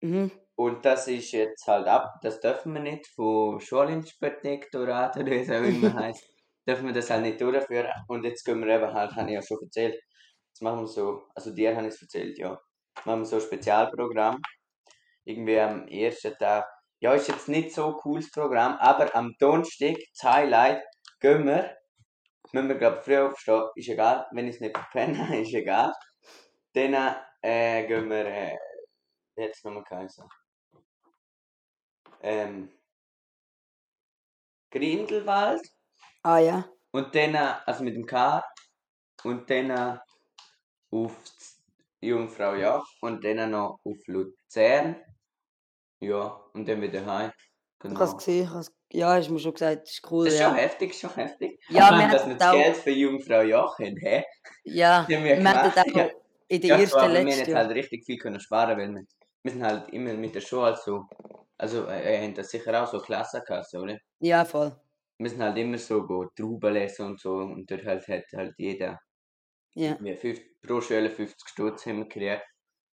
[0.02, 0.30] Mhm.
[0.54, 5.50] Und das ist jetzt halt ab, das dürfen wir nicht von Schulinspektorat oder wie es
[5.50, 6.24] auch immer heißt,
[6.68, 7.88] dürfen wir das halt nicht durchführen.
[8.08, 9.94] Und jetzt gehen wir eben halt, habe ich ja schon erzählt,
[10.48, 12.60] jetzt machen wir so, also dir habe ich es erzählt, ja,
[13.04, 14.40] machen wir so ein Spezialprogramm.
[15.24, 16.66] Irgendwie am ersten Tag,
[17.00, 20.82] ja, ist jetzt nicht so ein cooles Programm, aber am Donnerstag, das Highlight,
[21.20, 21.76] gehen wir,
[22.52, 25.92] müssen wir glaube früh aufstehen, ist egal, wenn ich es nicht verpenne, ist egal.
[26.74, 28.56] Dann äh, gehen wir, äh,
[29.36, 30.28] jetzt nochmal geheißen.
[32.22, 32.70] Ähm,
[34.70, 35.62] Grindelwald
[36.22, 36.64] Ah ja.
[36.92, 38.44] und dann, äh, also mit dem Car
[39.24, 39.98] und dann äh,
[40.90, 41.16] auf
[42.00, 44.96] Jungfrau Joch und dann noch auf Luzern.
[46.00, 47.32] Ja, und dann wieder heim.
[47.36, 48.00] Ich Genau.
[48.00, 48.44] habe es gesehen.
[48.44, 48.72] Ich has...
[48.92, 50.24] Ja, du mir schon gesagt, das ist cool.
[50.26, 50.48] Das ist ja.
[50.48, 51.60] schon heftig, ist schon heftig.
[51.68, 54.24] Ja, wir dass wir das auch- Geld für Jungfrau Joch haben, hä?
[54.64, 56.10] Ja, Die haben wir wir hatten gemacht, auch ja.
[56.48, 57.58] in der Ja, ersten, wir haben letzten jetzt Jahr.
[57.64, 59.04] halt richtig viel können sparen, weil wir,
[59.42, 61.06] wir sind halt immer mit der Schule halt so,
[61.58, 63.98] also äh, ihr habt das sicher auch so Klassen gehabt, so, oder?
[64.20, 64.72] Ja, voll.
[65.18, 68.54] Wir sind halt immer so go Trauben lesen und so und dort halt hat halt
[68.58, 69.00] jeder
[69.74, 69.98] Ja.
[69.98, 72.44] wir fünf, pro Schüler 50 Stutz haben wir gekriegt.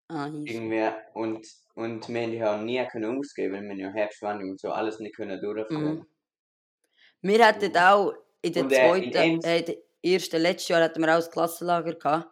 [0.09, 0.27] Ah.
[0.45, 4.59] Irgendwie und, und wir haben die halt nie können ausgeben, weil wir ja Herbstwanderung und
[4.61, 6.01] so alles nicht können durchführen.
[6.01, 6.07] Mhm.
[7.21, 11.01] Wir hatten auch in der Und, äh, zweiten, äh, in der ersten, letzten Jahr hatten
[11.01, 12.27] wir auch das Klassenlager gehabt.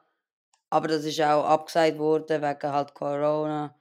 [0.71, 3.76] Aber das ist auch abgesagt worden wegen halt Corona.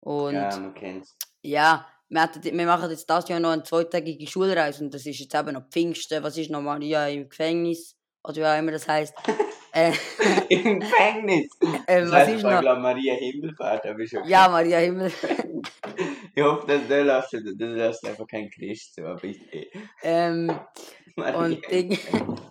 [0.00, 1.14] Und Ja, ja, man kennt's.
[1.42, 1.84] wir,
[2.22, 5.52] hatten, wir machen jetzt das Jahr noch eine zweitägige Schulreise und das ist jetzt eben
[5.52, 6.22] noch Pfingsten.
[6.22, 7.96] Was ist noch Maria im Gefängnis?
[8.22, 9.14] Oder wie auch immer das heisst.
[9.72, 9.92] äh,
[10.48, 11.48] Im Gefängnis!
[11.86, 14.20] äh, Das was heißt, ist ich glaube Maria Himmelfahrt, aber okay.
[14.26, 15.12] Ja, Maria Himmel.
[16.34, 19.66] Ich hoffe, dass du lässt, du lässt einfach kein Christ so, ich eh.
[20.02, 20.50] ähm,
[21.16, 21.98] Und Ding,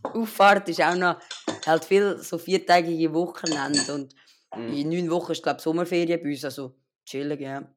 [0.04, 1.18] Auffahrt ist auch noch
[1.66, 3.94] halt viel so viertägige Wochenende.
[3.94, 4.14] Und
[4.56, 4.74] Mhm.
[4.74, 6.44] in neun Wochen ist, glaube ich, Sommerferien bei uns.
[6.44, 6.76] Also
[7.10, 7.74] chillig, ja.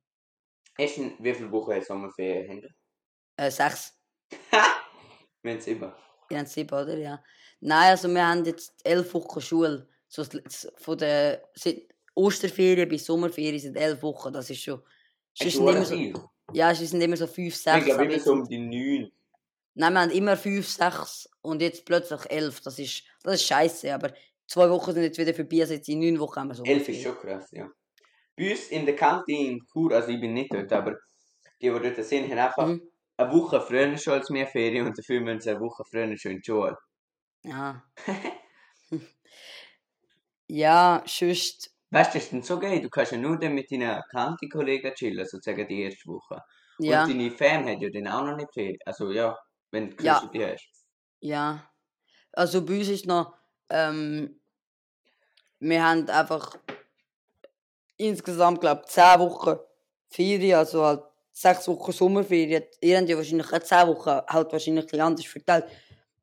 [0.79, 2.63] Hast du wie viele Wochen hat Sommerferien haben?
[2.63, 2.71] wir?
[3.47, 3.99] Äh, sechs.
[5.43, 5.97] Wir haben über.
[6.29, 6.97] Wir haben sieben, oder?
[6.97, 7.23] Ja.
[7.61, 9.89] Nein, also wir haben jetzt elf Wochen Schule.
[10.09, 10.25] So,
[10.77, 11.83] von der seit
[12.15, 14.33] Osterferien bis Sommerferien sind elf Wochen.
[14.33, 14.83] Das ist schon.
[15.39, 17.85] Es sind immer so, ja, es sind immer so fünf, Ich sechs.
[17.85, 19.11] glaube aber immer so um die neun.
[19.75, 22.61] Nein, wir haben immer fünf, sechs und jetzt plötzlich elf.
[22.61, 23.95] Das ist, das ist scheiße.
[23.95, 24.13] Aber
[24.47, 25.61] zwei Wochen sind jetzt wieder vorbei.
[25.63, 26.97] Also jetzt in neun Wochen haben wir Elf Sommerferien.
[26.99, 27.71] ist schon krass, ja.
[28.51, 30.93] Uns in der Kantine in Chur, also ich bin nicht dort, aber
[31.63, 32.83] die, die dort sind, haben einfach Mhm.
[33.19, 36.33] eine Woche früher schon als mehr Ferien und dafür müssen sie eine Woche früher schon
[36.33, 36.77] in die Schule.
[37.45, 37.83] Ja.
[40.49, 41.71] ja, sonst.
[41.91, 44.95] Weißt du, das ist dann so geil, du kannst ja nur dann mit deinen Kanti-Kollegen
[44.95, 46.41] chillen, sozusagen die erste Woche.
[46.79, 48.79] Ja, Und deine Fam hat ja dann auch noch nicht Ferien.
[48.87, 49.37] Also ja,
[49.71, 50.31] wenn du ja.
[50.33, 50.69] die hast.
[51.21, 51.69] ja.
[52.33, 53.37] Also bei uns ist noch.
[53.71, 54.41] Ähm,
[55.61, 56.59] wir haben einfach
[57.97, 59.59] insgesamt, glaube ich, 10 Wochen
[60.09, 61.03] Ferien, also halt
[61.33, 62.65] 6 Wochen Sommerferien.
[62.81, 65.67] Ihr habt ja wahrscheinlich auch 10 Wochen, halt wahrscheinlich ein bisschen anders verteilt.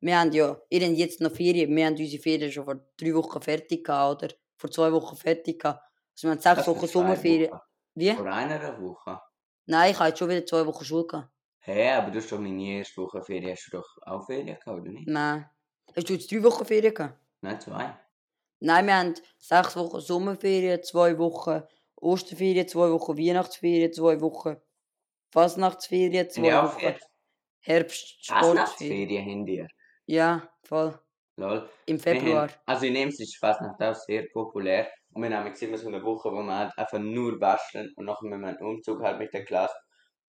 [0.00, 3.14] Wir haben ja, ihr habt jetzt noch Ferien, wir haben unsere Ferien schon vor 3
[3.14, 4.34] Wochen fertig gehabt, oder?
[4.56, 5.82] Vor 2 Wochen fertig gehabt.
[6.14, 7.50] Also wir haben 6 Das Wochen Sommerferien.
[7.50, 7.60] Wochen.
[7.94, 8.12] Wie?
[8.12, 9.20] Vor einer Woche.
[9.66, 11.28] Nein, ich habe jetzt schon wieder 2 Wochen Schule gehabt.
[11.62, 14.46] Hä, hey, aber du hast doch meine erste Woche Ferien, hast du doch auch Ferien
[14.58, 15.06] gehabt, oder nicht?
[15.08, 15.48] Nein.
[15.94, 17.18] Hast du jetzt 3 Wochen Ferien gehabt?
[17.42, 17.98] Nein, zwei.
[18.60, 21.62] Nein, wir haben sechs Wochen Sommerferien, zwei Wochen
[21.96, 24.56] Osterferien, zwei Wochen Weihnachtsferien, zwei Wochen
[25.32, 27.00] Fasnachtsferien, zwei auch Wochen Ferien?
[27.62, 28.56] Herbstsportferien.
[28.56, 29.66] Fastnachtsferien haben die.
[30.06, 30.98] Ja, voll.
[31.36, 31.68] Lol.
[31.86, 32.42] Im Wir Februar.
[32.48, 34.90] haben- Also in Ems ist Fasnacht auch sehr populär.
[35.12, 38.04] Und wir haben jetzt immer so eine Woche, wo wir halt einfach nur basteln und
[38.04, 39.74] nachher wir einen Umzug halt mit der Klasse.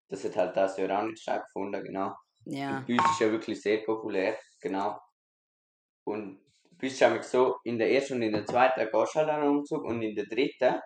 [0.08, 2.14] Das hat halt das Jahr auch nicht stattgefunden, genau.
[2.46, 2.78] Ja.
[2.78, 4.98] Und bei uns ist ja wirklich sehr populär, genau.
[6.06, 6.40] Und
[6.80, 9.50] bist du so, in der ersten und in der zweiten gehst du halt an einen
[9.58, 10.80] Umzug und in der dritten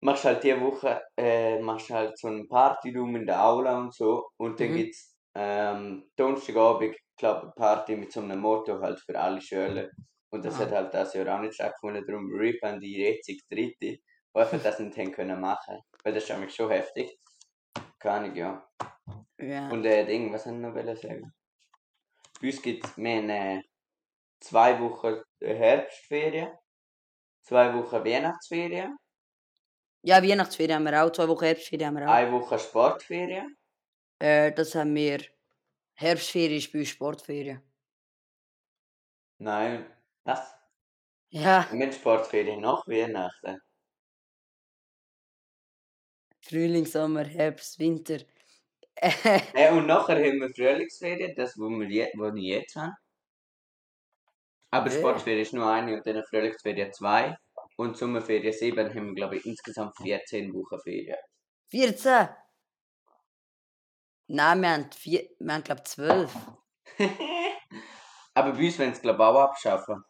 [0.00, 3.94] machst du halt die Woche äh, machst halt so einen Partyraum in der Aula und
[3.94, 4.76] so und dann Mhm.
[4.76, 9.88] gibt es ähm, Donnerstagabend, glaube eine Party mit so einem Motto halt für alle Schüler.
[10.30, 10.60] Und das Ah.
[10.60, 14.02] hat halt das Jahr auch nicht stattgefunden, darum RIP an die jetzige Dritte, die
[14.34, 15.78] einfach das nicht haben können machen.
[16.02, 17.18] Weil das ist nämlich schon heftig.
[17.98, 18.68] Keine Ahnung, ja.
[19.38, 19.68] Ja.
[19.70, 21.32] Und äh, Ding, was soll ich noch sagen?
[22.40, 23.62] Bei uns gibt es, wir haben äh,
[24.42, 26.50] zwei Wochen Herbstferien,
[27.42, 28.96] zwei Wochen Weihnachtsferien,
[30.04, 32.12] ja, Weihnachtsferien haben wir auch, zwei Wochen Herbstferien haben wir auch.
[32.12, 33.56] eine Woche Sportferien.
[34.18, 35.20] Äh, das haben wir.
[35.94, 37.62] Herbstferien ist bei uns Sportferien.
[39.38, 39.86] Nein,
[40.24, 40.54] was?
[41.30, 43.60] Ja, Wir haben Sportferien nach Weihnachten.
[46.40, 48.18] Frühling, Sommer, Herbst, Winter.
[48.96, 52.92] Äh, und nachher haben wir Frühlingsferien, das, wo wir je, wo ich jetzt habe.
[54.72, 54.98] Aber Ja.
[54.98, 57.36] Sportferien ist nur eine und dann Frühlingsferien zwei.
[57.76, 61.16] Und Sommerferien sieben haben wir, glaube ich, insgesamt 14 Wochen Ferien.
[61.70, 62.28] 14!
[64.28, 66.34] Nein, wir haben, vier, wir haben glaube ich 12.
[68.34, 70.04] Aber bei uns wollen sie glaube ich auch abschaffen.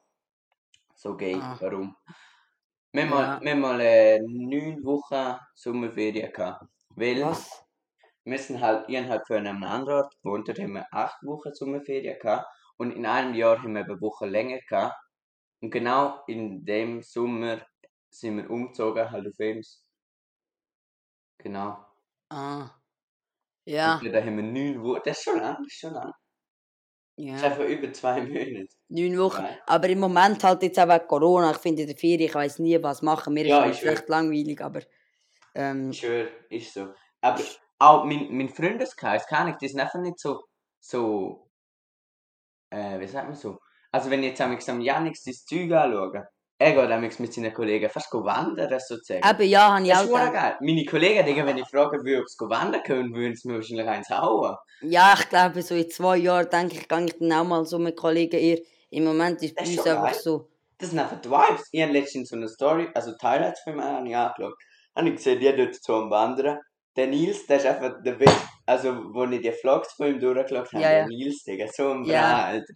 [0.95, 1.41] So geht.
[1.43, 1.57] Ah.
[1.61, 1.97] Warum?
[2.93, 3.41] Wir haben mal, Ja.
[3.41, 6.65] wir haben mal äh, neun Wochen Sommerferien gehabt.
[6.91, 7.65] Weil Was?
[8.25, 11.23] wir sind halt, ich habe halt für einen anderen Ort gewohnt, dort haben wir acht
[11.25, 12.47] Wochen Sommerferien gehabt.
[12.79, 14.97] Und in einem Jahr haben wir eine Woche länger gehabt.
[15.61, 17.65] Und genau in dem Sommer
[18.11, 19.87] sind wir umgezogen, halt auf Ems.
[21.39, 21.85] Genau.
[22.31, 22.71] Ah.
[23.65, 25.01] Ja, Und da haben wir neun Wochen.
[25.05, 26.13] Das ist schon lang, das ist schon lang.
[27.27, 27.49] Das ist ja.
[27.51, 28.69] einfach über zwei Monate.
[28.89, 29.43] Neun Wochen.
[29.43, 29.59] Nein.
[29.67, 31.51] Aber im Moment halt jetzt auch wegen Corona.
[31.53, 33.35] Ich finde in der Ferien, ich weiß nie, was machen.
[33.35, 34.81] Mir Ja, ist ich es recht langweilig, aber.
[35.55, 36.93] Ähm, Ich schwöre, ist so.
[37.21, 37.43] Aber
[37.79, 40.45] auch mein, mein Freundeskreis, keine Ahnung, die sind einfach nicht so,
[40.81, 41.51] so,
[42.73, 43.59] äh, wie sagt man so?
[43.91, 46.27] Also wenn ich jetzt am am Janik sein Zeug anschaue,
[46.59, 49.21] er geht amigs mit seinen Kollegen fast wandern, sozusagen.
[49.29, 50.33] eben, ja, habe ich Das auch ist gedacht.
[50.33, 50.57] geil.
[50.61, 53.89] Meine Kollegen, Digga, wenn ich fragen würde, ob sie wandern können, würden sie mir wahrscheinlich
[53.89, 54.57] eins hauen.
[54.83, 57.79] Ja, ich glaube, so in zwei Jahren, denke ich, gehe ich dann auch mal so
[57.79, 58.59] mit Kollegen eher.
[58.91, 60.15] Im Moment ist bei uns einfach geil.
[60.15, 60.49] so.
[60.79, 61.69] Das sind einfach die Vibes.
[61.73, 64.55] Ich habe letztens so eine Story, also Highlights von mir habe ich angeschaut.
[64.95, 66.59] Habe ich gesehen, die dort so am Wandern.
[66.97, 68.41] Der Nils, der ist einfach der Beste.
[68.73, 71.07] Also, wo ich die Vlogs von ihm durchgeschaut habe, Ja, der ja.
[71.07, 72.47] Nils, Digga, so ein Ja.
[72.47, 72.73] Alter.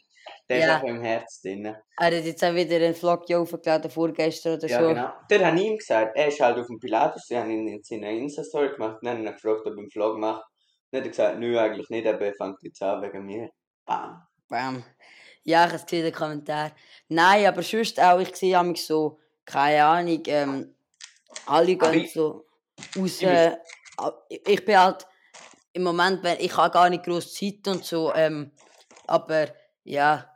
[0.48, 0.74] Der ist Ja.
[0.76, 1.64] einfach im Herz drin.
[1.66, 4.88] Er hat jetzt auch wieder einen Vlog ja aufgeladen, vorgestern oder Ja, so.
[4.88, 5.12] genau.
[5.28, 7.82] Dort habe ich ihm gesagt, er ist halt auf dem Pilatus, sie haben ihn in
[7.82, 10.44] seiner Insta-Story gemacht, dann ich ihn gefragt, ob er einen Vlog macht.
[10.90, 13.48] Dann hat er gesagt, nö, eigentlich nicht, aber er fängt jetzt an wegen mir.
[13.84, 14.22] Bam.
[14.48, 14.84] Bam.
[15.44, 16.72] Ja, ich habe es gesehen, den Kommentar.
[17.08, 20.74] Nein, aber sonst auch, ich sehe mich so, keine Ahnung, ähm,
[21.46, 22.44] alle gehen ich- so
[22.96, 23.20] raus.
[23.20, 23.56] ich Äh,
[24.28, 25.06] ich bin halt
[25.76, 28.50] im Moment, wenn- ich habe gar nicht groß Zeit und so, ähm,
[29.06, 29.48] aber
[29.84, 30.28] ja,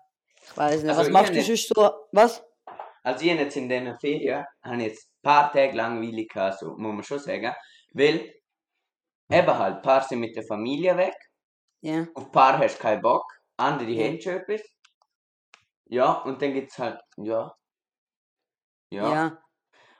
[0.42, 0.90] ich weiß nicht.
[0.90, 1.90] Also Was machst du nicht- sonst so?
[2.12, 2.44] Was?
[3.02, 6.92] Also ich jetzt in diesen Ferien, habe jetzt ein paar Tage langweilig gehabt, so, muss
[6.94, 7.54] man schon sagen.
[7.94, 8.34] Weil,
[9.30, 11.14] eben halt, ein paar sind mit der Familie weg,
[11.80, 12.06] Ja.
[12.14, 13.24] auf ein paar hast du keinen Bock,
[13.56, 14.06] andere Ja.
[14.06, 14.60] haben schon etwas.
[15.86, 17.52] Ja, und dann gibt es halt, ja.
[18.92, 19.12] Ja.
[19.14, 19.38] Ja.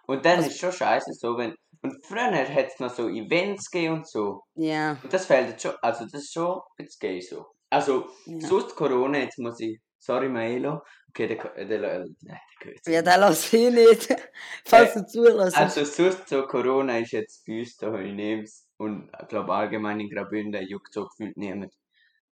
[0.07, 1.55] Und dann Also- ist schon scheiße so, wenn.
[1.83, 4.43] Und früher hat es noch so Events gegeben und so.
[4.55, 4.99] Ja.
[5.03, 7.47] Und das fällt jetzt schon, also das ist schon jetzt gay so.
[7.71, 8.47] Also, Ja.
[8.47, 13.01] sonst Corona, jetzt muss ich, sorry Maelo, okay, der, der, der, der, der gehört Ja,
[13.03, 14.09] den lass ich nicht.
[14.66, 15.57] Falls du zulässt.
[15.57, 20.01] Also sonst so Corona ist jetzt bei uns da in Ems und ich glaube allgemein
[20.01, 21.73] in Graubünden juckt so gefühlt niemand.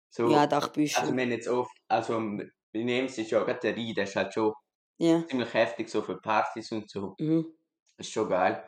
[0.09, 1.17] So, ja, doch, bist also du.
[1.17, 4.33] wir haben jetzt oft, also in Ems ist ja gerade der Rhein, der ist halt
[4.33, 4.53] schon
[4.97, 5.25] Ja.
[5.27, 7.15] ziemlich heftig so für Partys und so.
[7.19, 7.45] Mhm.
[7.97, 8.63] Das ist schon geil.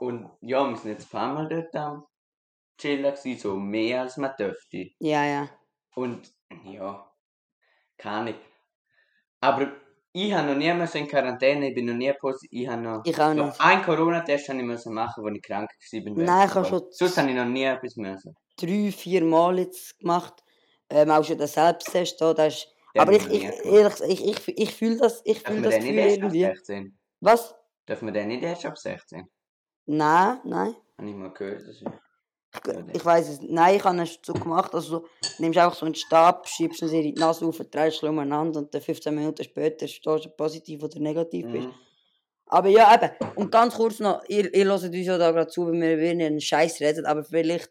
[0.00, 2.04] Und ja, wir sind jetzt ein paar Mal dort am
[2.78, 4.88] chillen gewesen, so mehr als man dürfte.
[4.98, 5.48] Ja, ja.
[5.94, 6.32] Und
[6.64, 7.10] ja,
[7.98, 8.36] kann ich.
[9.40, 9.70] Aber
[10.12, 12.82] ich habe noch nie mehr so in Quarantäne, ich bin noch nie positiv, ich habe
[12.82, 13.02] noch...
[13.04, 13.60] Ich auch Noch nicht.
[13.60, 16.24] einen Corona-Test habe ich müssen machen, als ich krank war.
[16.24, 18.34] Nein, ich habe schon Sonst habe ich noch nie etwas müssen.
[18.56, 20.42] drei, vier Mal jetzt gemacht.
[20.88, 22.34] Ähm, auch schon den Selbsttest da.
[22.34, 25.52] Das ist, Den aber ich, ich, ehrlich, gesagt, ich, ich, ich fühle das, ich Darf
[25.52, 26.44] fühl man das den nicht Gefühl erst ab irgendwie.
[26.44, 26.98] 16?
[27.20, 27.54] Was?
[27.86, 29.28] Darf man den nicht erst ab 16?
[29.90, 30.76] Nein, nein.
[30.98, 31.62] Habe ich mal gehört.
[31.62, 31.82] Das ist...
[31.82, 33.40] Ich, ich weiß es.
[33.42, 34.72] Nein, ich habe es so gemacht.
[34.72, 38.02] Also, du nimmst auch so einen Stab, schiebst ihn dir in die Nase auf, drehst
[38.02, 41.66] ihn umeinander und dann 15 Minuten später stehst du positiv oder negativ bist.
[41.66, 41.74] Mhm.
[42.46, 43.10] Aber ja, eben.
[43.34, 46.08] Und ganz kurz noch, ihr, ihr hört uns ja da gerade zu, wenn wir über
[46.08, 47.70] einen Scheiß reden, aber vielleicht,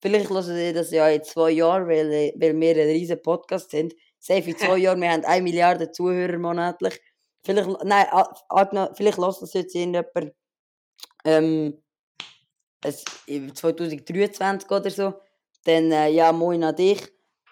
[0.00, 3.94] vielleicht hört ihr das ja in zwei Jahren, weil, weil wir ein riesen Podcast sind.
[4.18, 7.00] Safe in zwei Jahren, wir haben 1 Milliarde Zuhörer monatlich.
[7.44, 8.06] Vielleicht, nein,
[8.94, 10.34] vielleicht lässt das jetzt irgendjemand
[11.24, 11.82] ähm,
[12.82, 15.14] es, im 2023 oder so.
[15.64, 17.00] Dann, äh, ja, moin an dich.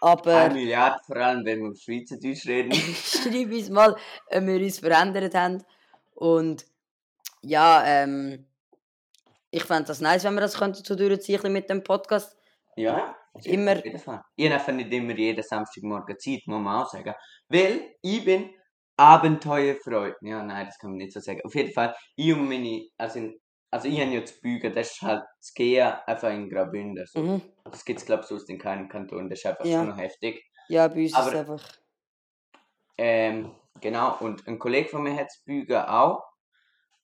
[0.00, 2.72] Aber Eine Milliarde, vor allem wenn wir auf Schweizerdeutsch reden.
[2.74, 5.62] schreib uns mal, ob wir uns verändert haben.
[6.14, 6.66] Und
[7.42, 8.46] ja, ähm,
[9.50, 12.36] ich fände das nice, wenn wir das könnten so durchziehen mit dem Podcast.
[12.76, 14.22] Ja, Immer- Auf jeden Fall.
[14.36, 17.14] Ich habe einfach nicht immer jeden Samstagmorgen Zeit, muss man auch sagen.
[17.48, 18.50] Weil ich bin
[18.96, 20.16] Abenteuerfreude.
[20.22, 21.40] Ja, nein, das kann man nicht so sagen.
[21.44, 23.30] Auf jeden Fall, ich und meine, also,
[23.72, 27.06] also ich habe ja zu bügen, das ist halt das Gehen einfach in Graubünden.
[27.06, 27.20] So.
[27.20, 27.42] Mhm.
[27.64, 29.28] Das gibt es, glaube ich, sonst in keinem Kanton.
[29.30, 29.82] Das ist einfach Ja.
[29.84, 30.44] schon heftig.
[30.68, 31.68] Ja, bei uns ist es Aber- einfach.
[32.98, 36.22] Ähm, genau, und ein Kollege von mir hat das Bügen auch.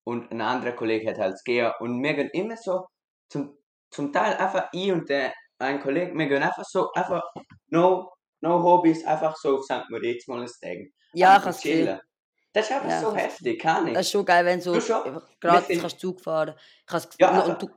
[0.04, 1.72] Und ein anderer Kollege hat halt das Gehen.
[1.80, 2.86] Und wir gehen immer so,
[3.30, 3.56] zum,
[3.90, 7.22] zum Teil einfach ich und der, ein Kollege, wir gehen einfach so, einfach,
[7.68, 9.88] no, no Hobbys, einfach so auf St.
[9.90, 10.78] Moritz mal ein Tag.
[11.14, 11.60] Ja, gesehen.
[11.60, 12.00] chillen.
[12.58, 13.94] Das ist einfach Ja, so heftig, kann ich.
[13.94, 15.22] Das ist schon geil, wenn so Du schon?
[15.40, 16.54] gratis kannst Zug fahren.
[16.86, 17.68] Ich has Ja, aber- und du,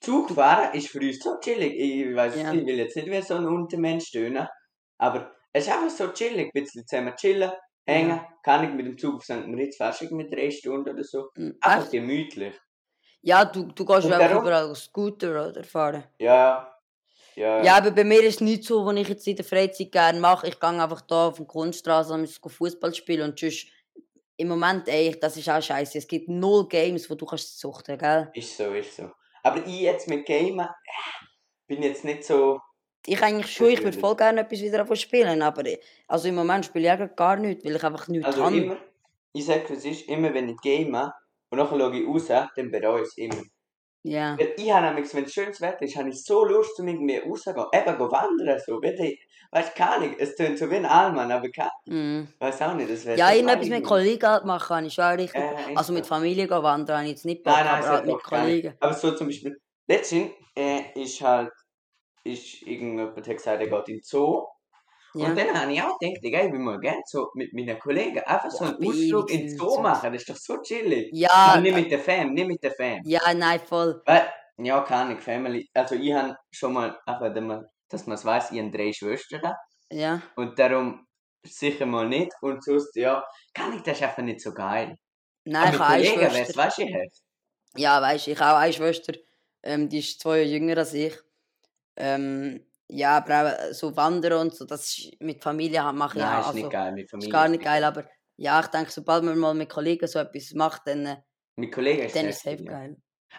[0.00, 1.74] Zug fahren ist für uns so chillig.
[1.78, 2.52] Ich weiß, Ja.
[2.54, 4.48] ich will jetzt nicht wie so ein Untermensch tönen,
[4.96, 6.46] aber es ist einfach so chillig.
[6.54, 7.52] Ein bisschen zusammen chillen,
[7.86, 8.20] hängen.
[8.42, 9.46] Kann ich mit dem Zug auf St.
[9.46, 11.28] Moritz fast irgendwie drei Stunden oder so.
[11.34, 11.90] Mm, Einfach echt?
[11.92, 12.58] gemütlich.
[13.20, 16.04] Ja, du, du gehst Und ja darum- überall auf Scooter oder fahren.
[16.18, 16.74] Ja.
[17.36, 17.62] Ja.
[17.62, 20.18] Ja, aber bei mir ist es nicht so, was ich jetzt in der Freizeit gerne
[20.18, 20.48] mache.
[20.48, 23.66] Ich gehe einfach da auf die Kunststraße und Fußball spielen und sonst
[24.40, 25.98] im Moment, ey, das ist auch scheiße.
[25.98, 28.30] Es gibt null Games, wo du kannst suchten, gell?
[28.32, 29.10] Ist so, ist so.
[29.42, 31.26] Aber ich jetzt mit Gamen äh,
[31.66, 32.58] bin jetzt nicht so.
[33.06, 35.62] Ich eigentlich schon, ich würde voll gerne etwas wieder davon spielen, aber
[36.08, 38.54] also im Moment spiele ich gar nichts, weil ich einfach nichts Also kann.
[38.54, 38.76] immer,
[39.32, 42.26] ich sag es ist, immer wenn ich game und nachher schaue ich raus,
[42.56, 43.42] dann bereue ich es immer.
[44.02, 44.36] Ja.
[44.38, 47.18] Weil ich habe nämlich, wenn es schönes Wetter ist, habe ich so Lust, um irgendwie
[47.18, 47.66] rauszugehen.
[47.72, 48.80] Eben, go wandern, so.
[49.52, 52.28] Weißt du, keine Ahnung, es tönt so wie ein Allmann, aber kann, Mhm.
[52.38, 55.34] weiß auch nicht, das wäre Ja, irgendetwas geil mit Kollegen machen kann ich schon richtig.
[55.40, 56.06] Äh, Also mit.
[56.06, 58.22] Familie gehen wandern habe ich jetzt nicht Bock, Nein, nein, aber halt mit.
[58.22, 58.74] Kollegen.
[58.80, 61.50] Aber so zum Beispiel, letztens äh, ist halt,
[62.24, 64.46] ist irgendjemand hat gesagt, er geht in den Zoo.
[65.14, 65.26] Ja.
[65.26, 68.50] Und dann habe ich auch gedacht, ich will mal gerne so mit meinen Kollegen einfach
[68.50, 69.80] so Boah, einen ich bin Ausflug ewig in den in Zoo Zoos.
[69.80, 71.10] machen, das ist doch so chillig.
[71.12, 73.00] Ja, Aber nicht mit der Fam, nicht mit der Fam.
[73.04, 74.00] ja, nein, voll.
[74.06, 75.68] Weil, ja, keine Family.
[75.74, 77.32] Also ich habe schon mal, einfach,
[77.88, 79.52] dass man es weiss, ich habe drei Schwestern.
[79.90, 80.22] Ja.
[80.36, 81.06] Und darum
[81.42, 82.32] sicher mal nicht.
[82.40, 84.96] Und sonst, ja, kann ich das einfach nicht so geil.
[85.44, 86.56] Nein, ich Aber habe eine Schwester.
[86.56, 87.16] weißt ich hätte.
[87.76, 89.14] Ja, weißt du, ich habe auch eine Schwester.
[89.62, 91.14] Ähm, die ist zwei Jahre jünger als ich.
[91.96, 96.34] Ähm, ja, aber auch so wandern und so, das ist mit Familie mache ich Nein,
[96.34, 96.40] auch.
[96.40, 97.28] ist Also, nicht geil mit Familie.
[97.28, 98.04] ist gar nicht geil, aber
[98.36, 101.16] ja, ich denke, sobald man mal mit Kollegen so etwas macht, dann, äh,
[101.56, 102.72] Mit Kollegen ist dann es ist es safe ja.
[102.72, 102.96] geil.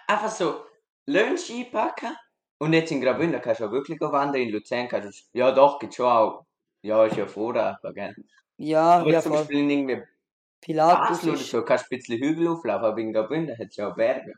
[0.07, 0.65] Einfach so
[1.07, 2.15] Lunch einpacken
[2.59, 5.79] und jetzt in Graubünden kannst du auch wirklich wandern, in Luzern kannst du, ja doch,
[5.79, 6.45] geht schon auch,
[6.83, 8.15] ja, ist ja vorher, aber gell.
[8.57, 9.33] Ja, Aber ja, zum.
[9.33, 10.03] Beispiel in irgendwie
[10.61, 11.49] Pilatus Basel oder ist.
[11.49, 14.33] so kannst du ein bisschen Hügel auflaufen, aber in Graubünden hat es ja auch Berge.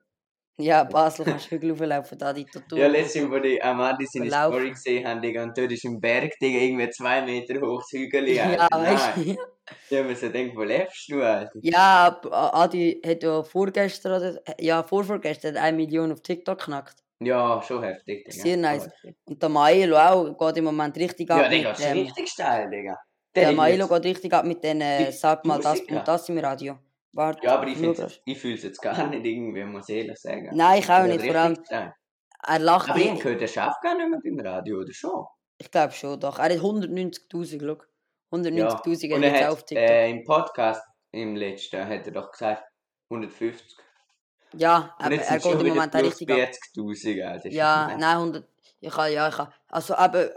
[0.58, 2.78] Ja, Basel kannst du Hügel auflaufen, da die Tattoo.
[2.78, 4.54] Ja, letztens, wo die Amadi seine Verlaufen.
[4.54, 8.00] Story gesehen haben, Digga, und dort ist ein Berg, Digga, irgendwie zwei Meter hoch, das
[8.00, 9.36] Hügel, Ja, weißt du.
[9.98, 11.52] Hab mir so gedacht, wo lebst du, Alter?
[11.62, 17.04] Ja, Adi hat ja vorgestern oder ja, vorvorgestern eine Million auf TikTok geknackt.
[17.20, 18.44] Ja, schon heftig, Digga.
[18.44, 18.90] Sehr nice.
[19.26, 21.42] Und der Maelo auch geht im Moment richtig ab.
[21.42, 23.00] Ja, Digga, mit, ist richtig steil, Digga.
[23.34, 26.38] der hat Maelo geht richtig ab mit den äh, Sag mal das und das im
[26.38, 26.78] Radio.
[27.14, 27.78] Warte, Ja, aber ich,
[28.40, 30.50] fühle es jetzt gar nicht irgendwie, muss ich ehrlich sagen.
[30.54, 31.24] Nein, ich auch nicht.
[31.24, 31.58] Vor allem,
[32.46, 35.26] er lacht Aber ich gehört, der schafft gar nicht mehr beim Radio, oder schon?
[35.60, 36.40] Ich glaube schon, doch.
[36.40, 37.78] Er hat 190.000, schau.
[38.36, 39.16] 190.000 Ja.
[39.16, 39.90] hat Und er jetzt auch auf hat TikTok.
[39.90, 42.64] äh, im Podcast, im letzten, hat er doch gesagt,
[43.10, 43.78] 150.
[44.56, 46.38] ja, aber er geht im Moment richtig ab.
[46.76, 47.36] 40'000, Alter.
[47.36, 48.48] Das ist Ja, nein, 100.
[48.80, 49.54] Ich kann, ja, ich kann.
[49.70, 50.30] Also eben,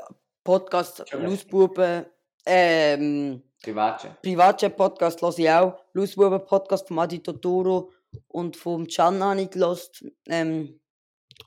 [0.44, 1.10] Podcast.
[1.12, 2.06] Lausbuben,
[2.44, 4.22] ähm, Privatjet.
[4.22, 5.74] Privatchat-Podcast höre ich auch.
[5.92, 7.90] Lausbuben-Podcast von Adi Totoro
[8.29, 10.05] und vom Can habe ich gelost.
[10.29, 10.81] Ähm,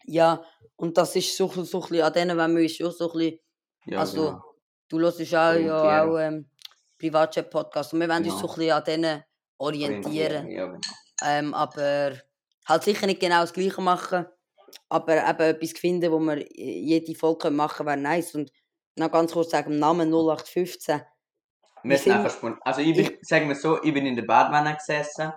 [0.05, 0.43] ja,
[0.75, 3.17] und das ist so, so ein bisschen, an denen wenn wir uns schon so ein
[3.17, 3.39] bisschen,
[3.85, 4.43] Ja, also, genau.
[4.89, 6.09] du hörst auch, ja, Orientieren.
[6.09, 6.49] auch ähm,
[6.99, 8.39] Privatchat-Podcast und wir wollen uns Genau.
[8.39, 9.23] so ein bisschen an denen
[9.57, 10.49] orientieren.
[10.51, 10.79] Ja, genau.
[11.23, 12.13] Ähm, aber
[12.65, 14.25] halt sicher nicht genau das Gleiche machen.
[14.89, 18.35] Aber eben etwas finden, wo wir jede Folge machen können, wäre nice.
[18.35, 18.51] Und
[18.97, 21.01] noch ganz kurz sagen, im Namen 0815.
[21.83, 22.61] Wir sind einfach spontan.
[22.63, 25.31] Also ich bin, sagen wir so, ich bin in der Badwanne gesessen.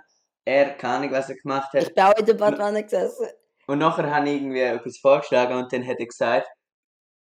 [0.44, 1.82] Er, keine Ahnung, was er gemacht hat.
[1.82, 3.28] Ich bin auch in der Badwanne gesessen.
[3.66, 6.48] Und nachher habe ich irgendwie etwas vorgeschlagen und dann hat er gesagt,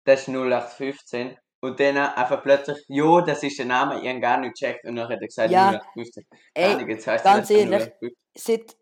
[0.04, 1.36] das ist 0815.
[1.62, 4.86] Und dann einfach plötzlich, jo, das ist der Name, ich habe gar nicht gecheckt.
[4.86, 5.68] Und nachher hat er gesagt, Ja.
[5.94, 6.24] 0815.
[6.54, 8.16] Ey, Keine Ahnung, jetzt heisst ganz ehrlich, 0815.
[8.36, 8.76] seit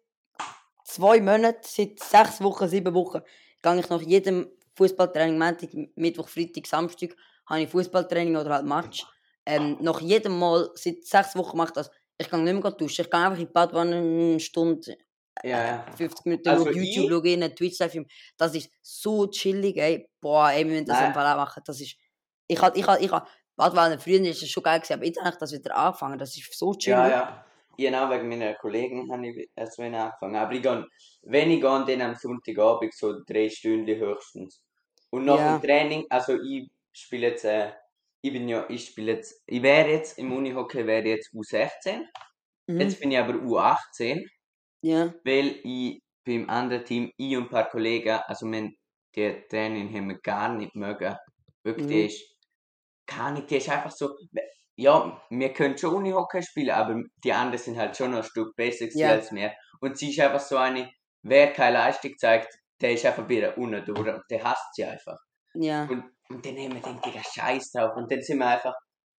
[0.85, 3.21] zwei Monaten, seit sechs Wochen, sieben Wochen,
[3.63, 7.11] gehe ich nach jedem Fußballtraining, Montag, Mittwoch, Freitag, Samstag,
[7.47, 9.05] habe ich Fußballtraining oder halt Match.
[9.49, 11.91] Ähm, nach jedem Mal, seit sechs Wochen mache ich das.
[12.19, 13.03] Ich gehe nicht mehr duschen.
[13.03, 14.97] Ich gehe einfach in die Badwanne eine Stunde,
[15.43, 15.87] Ja, ja.
[15.97, 18.07] 50 Minuten Also auf YouTube ich- schauen, einen Twitch-Livestream.
[18.37, 20.09] Das ist so chillig, ey.
[20.21, 21.63] Boah, ey, wir müssen das Fall auch machen.
[21.65, 21.97] Das ist
[22.49, 25.05] Ich hatte, ich hatte, ich hatte, warte, weil früher ist es schon geil gewesen, aber
[25.05, 26.19] jetzt habe ich das wieder angefangen.
[26.19, 26.93] Das ist so chill.
[26.93, 27.45] Ja, ja.
[27.77, 30.37] Genau, wegen meiner Kollegen habe ich erst wieder angefangen.
[30.37, 30.85] Aber ich gehe,
[31.23, 34.63] wenn ich gehe, dann am Sonntagabend so drei Stunden höchstens.
[35.11, 35.57] Und nach Ja.
[35.59, 37.71] dem Training, also ich spiele jetzt, äh,
[38.21, 42.01] ich bin ja, ich spiele jetzt, ich wäre jetzt im Unihockey wäre jetzt U16.
[42.67, 42.81] Mhm.
[42.81, 44.25] Jetzt bin ich aber U18,
[44.83, 45.15] Ja.
[45.25, 48.71] weil ich beim anderen Team, ich und ein paar Kollegen, also wir,
[49.17, 51.17] die Training haben wir gar nicht mögen.
[51.65, 51.91] Wirklich, Mhm.
[51.91, 52.37] die ist,
[53.07, 54.11] gar nicht, die ist einfach so,
[54.77, 58.55] ja, wir können schon Unihockey spielen, aber die anderen sind halt schon noch ein Stück
[58.57, 59.11] besser Ja.
[59.13, 59.53] als wir.
[59.81, 60.91] Und sie ist einfach so eine,
[61.23, 65.19] wer keine Leistung zeigt, der ist einfach wieder unten durch und der hasst sie einfach.
[65.55, 65.85] Ja.
[65.87, 67.97] Und, und dann haben wir gedacht, Digga, scheiß drauf.
[67.97, 68.75] Und dann sind wir einfach,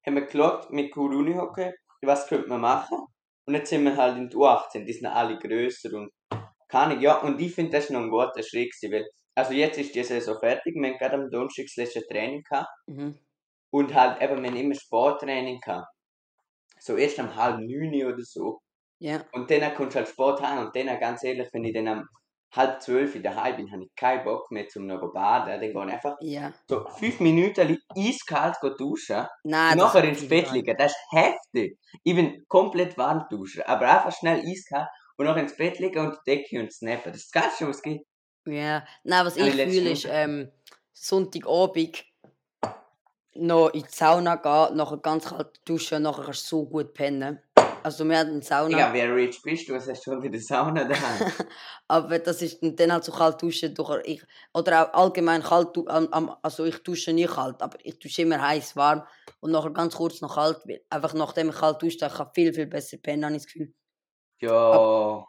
[0.06, 2.98] haben wir geschaut mit cool Unihockey, was könnte man machen.
[3.46, 6.12] Und jetzt sind wir halt in die U18, die sind alle grösser und
[6.68, 9.54] kann ich, ja, und ich finde, das ist noch ein guter Schritt gewesen, weil, also
[9.54, 13.18] jetzt ist die Saison fertig, wir haben gerade am Donnerstag das letzte Training gehabt Mhm.
[13.72, 15.88] und halt eben, wir haben immer Sporttraining gehabt.
[16.80, 18.60] So erst um halb neun oder so.
[19.00, 19.26] Ja.
[19.32, 22.08] Und dann kommst du halt Sport haben und dann, ganz ehrlich, wenn ich dann um
[22.52, 25.50] halb zwölf in daheim bin, habe ich keinen Bock mehr zum noch baden.
[25.50, 26.52] Dann gehe ich einfach Ja.
[26.68, 30.76] so fünf Minuten eiskalt duschen Nein, nachher ins Bett liegen.
[30.78, 31.78] Das ist heftig.
[32.04, 34.88] Ich bin komplett warm duschen, aber einfach schnell eiskalt
[35.18, 37.12] und nachher ins Bett liegen und die Decke und snappen.
[37.12, 38.06] Das ist das Geilste, was es gibt.
[38.46, 38.86] Ja.
[39.04, 40.52] Nein, was ich ich fühle, ist ähm,
[40.94, 42.04] Sonntagabend
[43.36, 47.40] noch in die Sauna gehen, nachher ganz kalt duschen, nachher kannst du so gut pennen.
[47.84, 48.78] Also wir hatten Sauna.
[48.78, 49.74] Ja, wer rich bist du?
[49.74, 51.32] Was hast du schon wieder Sauna daheim?
[51.88, 54.24] Aber das ist dann halt so kalt duschen durch ich
[54.54, 55.78] oder auch allgemein kalt
[56.42, 59.04] also ich dusche nie kalt, aber ich dusche immer heiß warm
[59.40, 60.58] und nachher ganz kurz noch kalt.
[60.90, 63.74] Einfach nachdem ich kalt dusche, ich kann viel viel besser pennen, habe ich das Gefühl.
[64.42, 65.26] ja,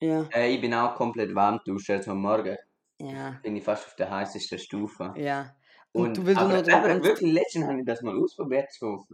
[0.00, 1.96] Ja, äh, ich bin auch komplett warm duschen.
[1.96, 2.56] Also am Morgen
[3.00, 5.12] ja, bin ich fast auf der heißesten Stufe.
[5.16, 5.54] ja.
[5.92, 8.70] Und, du willst aber, noch den aber ganzen- wirklich, letztens habe ich das mal ausprobiert,
[8.72, 9.04] so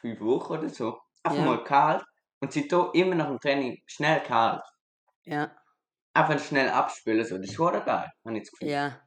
[0.00, 0.98] fünf Wochen oder so.
[1.22, 1.44] Einfach Ja.
[1.44, 2.04] mal kalt.
[2.40, 4.62] Und sie tun immer nach dem Training schnell kalt.
[5.24, 5.50] ja,
[6.14, 7.36] Einfach schnell abspülen, so.
[7.38, 7.84] Das ist schon geil,
[8.24, 8.68] habe ich das Gefühl.
[8.68, 9.00] ja.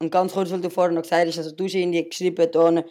[0.00, 2.82] Und ganz kurz, weil du vorhin noch gesagt hast, also du hast irgendwie geschrieben, da,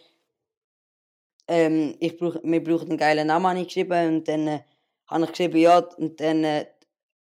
[1.48, 4.60] ähm, ich brauch, wir brauchen einen geilen Namen, habe ich geschrieben und dann äh,
[5.08, 6.66] habe ich geschrieben, ja, und dann äh,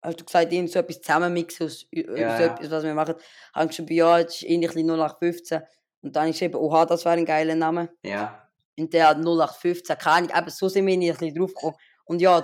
[0.01, 3.15] hast du gesagt, irgend so etwas zusammenmixen aus Ja, so etwas, was wir machen.
[3.53, 5.61] Habe ich geschrieben, ja, es ist ähnlich wie 0815
[6.01, 7.89] und dann ich geschrieben, oha, das wäre ein geiler Name.
[8.03, 8.47] Ja.
[8.77, 11.75] Und der hat 0815, keine Ahnung, eben so sind wir nicht ein drauf gekommen.
[12.05, 12.43] Und ja,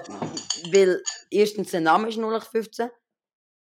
[0.71, 1.01] weil
[1.31, 2.89] erstens der Name ist 0815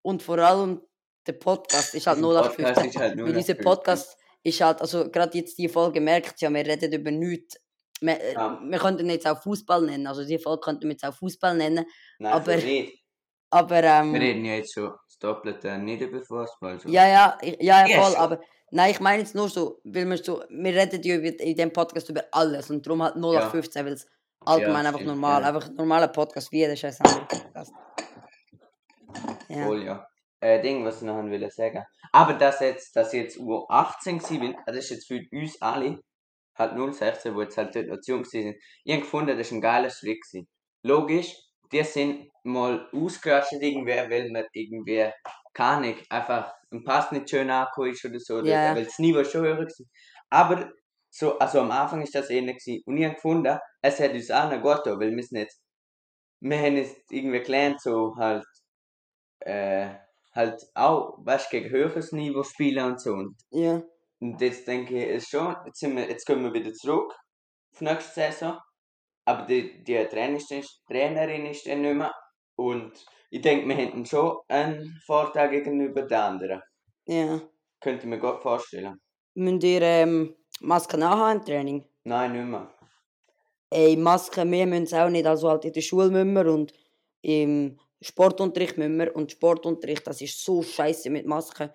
[0.03, 0.81] und vor allem
[1.27, 2.89] der Podcast ist halt Unser Podcast 0815.
[2.89, 3.63] ist halt Weil dieser 0815.
[3.63, 7.57] Podcast ist halt, also gerade jetzt die Folge merkt ja, wir reden über nichts.
[7.99, 8.59] Wir, Ja.
[8.63, 11.85] wir könnten jetzt auch Fußball nennen, also die Folge könnten wir jetzt auch Fußball nennen,
[12.17, 13.03] Nein, aber- so nicht.
[13.51, 16.79] aber ähm, Wir reden ja jetzt schon das Doppelte nicht über Fußball.
[16.79, 16.89] So.
[16.89, 18.21] ja, ja, ja, ja, Ja, voll, schon.
[18.21, 18.41] aber
[18.71, 21.71] nein, ich meine jetzt nur so, weil wir so, wir reden ja über, in dem
[21.71, 24.07] Podcast über alles und darum halt 0815, weil es
[24.45, 25.47] allgemein einfach stimmt, normal, ja.
[25.47, 27.73] einfach ein normaler Podcast, wie jeder scheiß andere Podcast.
[29.49, 30.07] Ja, Voll, ja.
[30.39, 31.83] Äh, Ding, was ich noch will sagen.
[32.11, 35.99] Aber dass jetzt, dass jetzt U18 gewesen das ist jetzt für uns alle,
[36.55, 38.55] halt 016, wo jetzt halt dort noch zu jung sind.
[38.83, 40.47] Ich habe gefunden, das ist ein geiler Schritt gewesen.
[40.83, 41.35] Logisch,
[41.71, 45.09] die sind mal ausgerastet irgendwie, weil man irgendwie,
[45.53, 48.99] keine Ahnung, einfach ein Pass nicht schön angekommen ist oder so, oder, Ja, weil das
[48.99, 49.67] Niveau schon höher war.
[50.29, 50.71] Aber,
[51.09, 52.83] so, also am Anfang ist das ähnlich gewesen.
[52.85, 55.61] Und ich habe gefunden, es hat uns allen gut getan, weil wir sind jetzt,
[56.39, 58.45] wir haben jetzt irgendwie gelernt, so halt,
[59.41, 59.89] äh,
[60.33, 63.13] halt auch, weißt gegen höheres Niveau spielen und so.
[63.13, 63.81] Und, ja,
[64.19, 67.13] und jetzt denke ich, es schon, jetzt, sind wir, jetzt kommen wir wieder zurück
[67.73, 68.59] auf nächste Saison.
[69.25, 72.13] Aber die, die Trainerin ist, Trainerin ist dann nicht mehr.
[72.55, 72.93] Und
[73.31, 76.61] ich denke, wir hätten schon einen Vorteil gegenüber den anderen.
[77.05, 77.41] ja.
[77.79, 78.99] Könnte ich mir gut vorstellen.
[79.35, 81.85] Müsst ihr ähm, Masken anhaben im Training?
[82.03, 82.73] Nein, nicht mehr.
[83.69, 85.25] Ey, Masken, wir müssen es auch nicht.
[85.25, 86.73] Also halt in der Schule müssen wir und
[87.21, 89.15] im Sportunterricht müssen wir.
[89.15, 91.69] Und Sportunterricht, das ist so scheiße mit Masken.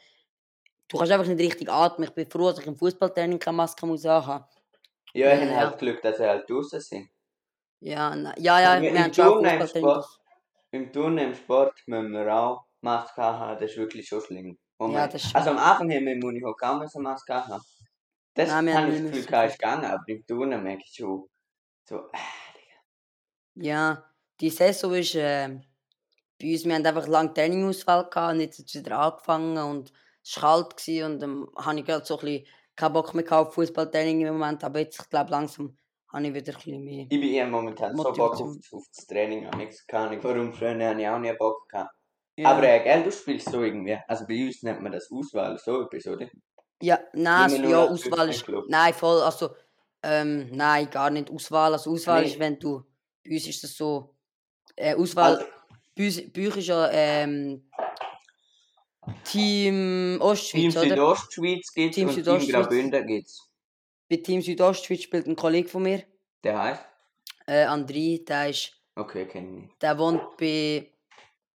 [0.88, 2.08] Du kannst einfach nicht richtig atmen.
[2.08, 4.44] Ich bin froh, dass ich im Fußballtraining keine Maske muss anhaben.
[5.14, 7.08] Ja, ich Ja, habe halt Glück, dass sie halt draußen sind.
[7.80, 8.34] Ja, nein.
[8.38, 9.90] ja, ja, wir im haben schon auch Turnen, im Fußballtraining.
[10.02, 10.20] Sport-
[10.72, 14.58] Im Turnen, im Sport müssen wir auch Maske haben, das ist wirklich schon schlimm.
[14.80, 17.62] Ja, also am Anfang haben wir im Unihockey auch eine Maske haben.
[18.34, 20.82] Das Nein, wir habe ich das nicht Gefühl, kein ist gegangen, aber im Turnen merke
[20.84, 21.28] ich schon
[21.88, 22.18] so, äh,
[23.54, 24.04] Ja,
[24.40, 25.58] die Saison ist äh,
[26.38, 29.92] bei uns, wir haben einfach lange Trainingausfall gehabt und jetzt hat es wieder angefangen und
[30.22, 33.32] es war kalt gewesen und dann habe ich gerade so ein bisschen keinen Bock mehr
[33.32, 35.78] auf Fußballtraining im Moment, aber jetzt, ich glaube, langsam
[36.16, 37.02] habe ich wieder ein bisschen mehr.
[37.02, 38.60] ich bin eher momentan so Bock auf, Motivation.
[38.72, 41.90] auf das Training, habe nichts keine Ahnung, warum früher habe ich auch nie Bock gehabt.
[42.36, 42.50] Ja.
[42.50, 45.82] Aber äh, gell, du spielst so irgendwie, also bei uns nennt man das Auswahl, so
[45.82, 46.26] etwas, oder?
[46.82, 48.42] Ja, nein, also, ja, Auswahl ist.
[48.42, 48.64] 15 Club.
[48.68, 49.22] Nein, voll.
[49.22, 49.50] Also,
[50.02, 51.72] ähm, nein, gar nicht Auswahl.
[51.72, 52.28] Also, Auswahl Nee.
[52.28, 52.82] ist, wenn du.
[53.24, 54.14] Bei uns ist das so.
[54.74, 55.36] Äh, Auswahl.
[55.36, 55.46] Also,
[55.96, 57.70] bei, uns, bei euch ist ja ähm,
[59.24, 60.88] Team Team Ostschweiz, oder?
[60.88, 62.52] Südostschweiz gibt Team und Team Südostschweiz.
[62.52, 63.45] Graubünden gibt es.
[64.08, 66.02] Bei Team Südostschweiz spielt ein Kollege von mir,
[66.44, 66.84] Der heißt?
[67.46, 69.82] äh, André, der, ist, Okay, kenne ich nicht.
[69.82, 70.92] der wohnt bei,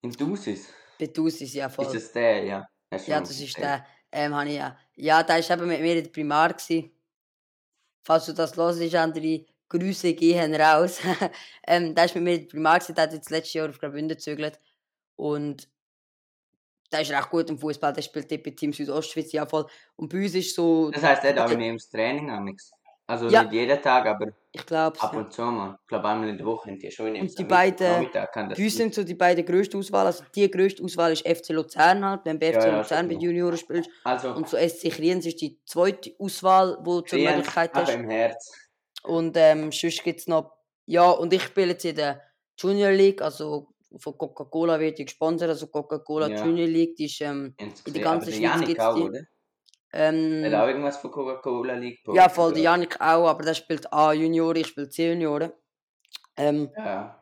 [0.01, 0.69] In Dusis?
[0.99, 1.85] bei Dusis, ja voll.
[1.85, 2.67] Ist das der, ja?
[2.89, 3.57] Du Ja, das ist erzählt.
[3.57, 3.85] der.
[4.11, 4.77] Ähm, ich ja.
[4.95, 6.53] Ja, der war eben mit mir in der Primar.
[6.53, 6.91] Gewesen.
[8.03, 10.99] Falls du das hörst, André, Grüße gehen raus.
[11.67, 13.79] ähm, der war mit mir in der Primar, gewesen, der hat jetzt letztes Jahr auf
[13.79, 14.59] Graubünden gezögert.
[15.15, 15.69] Und
[16.91, 19.65] der ist recht gut im Fußball, der spielt bei Team Südostschweiz, ja voll.
[19.95, 22.71] Und bei uns ist so, Das heisst, er darf nicht ins Training amix.
[23.07, 23.43] Also Ja.
[23.43, 24.27] nicht jeden Tag, aber
[24.77, 25.77] ab und zu mal.
[25.81, 28.93] Ich glaube einmal in der Woche haben die schon Und die beiden- Bei uns sind
[28.93, 30.05] so die beiden grössten Auswahl.
[30.05, 33.15] Also die grösste Auswahl ist FC Luzern halt, wenn du bei FC ja, Luzern bei
[33.15, 33.89] Junioren spielst.
[34.05, 37.89] Also, Und so SC Kriens ist die zweite Auswahl, wo du zur Möglichkeit hast.
[37.93, 38.51] im Herz.
[39.03, 40.53] Und ähm, sonst gibt es noch.
[40.85, 42.21] Ja, und ich spiele jetzt in der
[42.57, 46.45] Junior League, also von Coca-Cola wird die gesponsert, also Coca-Cola Ja.
[46.45, 49.01] Junior League, die ist ähm, In der ganzen Schweiz Janik gibt's auch, die.
[49.01, 49.19] oder?
[49.19, 49.25] Hat
[49.93, 52.63] ähm auch irgendwas von Coca-Cola League ja voll, der?
[52.63, 55.51] Janik auch, aber der spielt A Junioren, ich spiele C Junioren.
[56.37, 57.21] Ähm, Ja,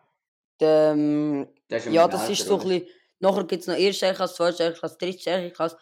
[0.59, 2.69] der, ähm, das ist ja, das Alter, ist so ein oder?
[2.69, 2.87] bisschen.
[3.19, 5.77] Nachher gibt es noch erste Klasse, zweite Klasse, dritte Klasse.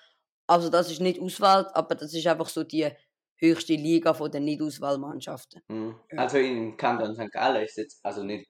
[0.47, 2.87] Also das ist nicht Auswahl, aber das ist einfach so die
[3.35, 5.61] höchste Liga von den Nicht-Auswahlmannschaften.
[5.67, 5.99] Mhm.
[6.11, 6.19] Ja.
[6.19, 7.31] Also in Kanton St.
[7.31, 8.47] Gallen ist jetzt, also nicht,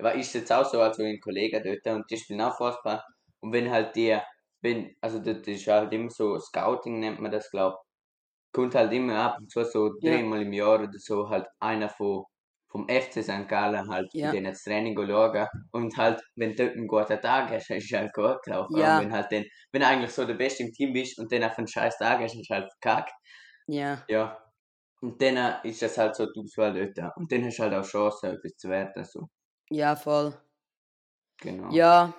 [0.00, 3.02] aber ist jetzt auch so, also ein Kollege dort und die spielen auch Fußball.
[3.40, 4.18] Und wenn halt die,
[4.62, 7.76] wenn, also das ist halt immer so, Scouting nennt man das, glaub
[8.52, 10.10] kommt halt immer ab und zu so Ja.
[10.10, 12.24] dreimal im Jahr oder so halt einer von,
[12.68, 13.48] vom FC St.
[13.48, 14.32] Gallen halt Ja.
[14.32, 15.46] den das Training schauen.
[15.72, 18.76] Und halt, wenn du einen guten Tag hast, ist halt gut gelaufen.
[18.76, 18.96] Ja.
[18.96, 21.44] Und wenn halt dann, wenn du eigentlich so der Beste im Team bist und dann
[21.44, 23.12] auf einen scheiß Tag hast, ist halt verkackt.
[23.66, 24.44] Ja, Ja.
[25.02, 27.16] Und dann äh, ist das halt so die Auswahl dort.
[27.16, 29.04] Und dann hast du halt auch Chancen, etwas zu werden.
[29.04, 29.28] So.
[29.70, 30.34] Ja, voll.
[31.38, 31.72] Genau.
[31.72, 32.14] Ja.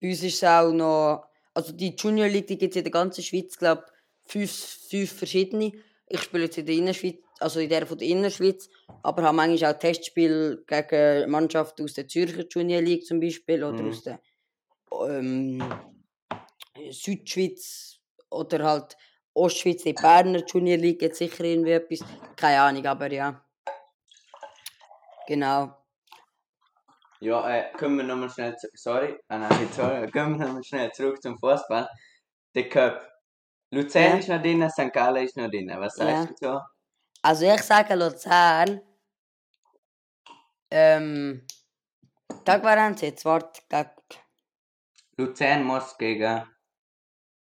[0.00, 1.26] Bei uns ist es auch noch.
[1.52, 3.84] Also die Junior League gibt es in der ganzen Schweiz, glaube
[4.24, 4.50] ich, fünf,
[4.88, 5.72] fünf verschiedene.
[6.06, 8.68] Ich spiele jetzt in der Innerschweiz, also in der von der Innerschweiz,
[9.02, 13.82] aber habe manchmal auch Testspiele gegen Mannschaften aus der Zürcher Junior League zum Beispiel oder
[13.82, 13.88] Mhm.
[13.90, 14.20] aus der
[15.06, 15.62] ähm,
[16.90, 17.98] Südschweiz
[18.30, 18.96] oder halt
[19.34, 22.00] Ostschweiz, die Berner Junior League jetzt sicher irgendwie etwas.
[22.36, 23.44] Keine Ahnung, aber ja.
[25.30, 25.72] Genau.
[27.20, 30.64] Ja, äh, kommen wir nochmal schnell zu, sorry, ah nein, nicht sorry, kommen wir nochmal
[30.64, 31.88] schnell zurück zum Fußball.
[32.56, 33.08] Der Cup.
[33.70, 34.16] Luzern Ja.
[34.18, 34.92] ist noch drin, St.
[34.92, 35.70] Gallen ist noch drin.
[35.76, 36.50] Was sagst Ja.
[36.50, 36.60] du so?
[37.22, 38.80] Also ich sage Luzern.
[40.72, 41.46] Ähm.
[42.44, 43.22] Wer haben sie jetzt?
[43.22, 43.90] Gegen.
[45.16, 46.44] Luzern muss gegen.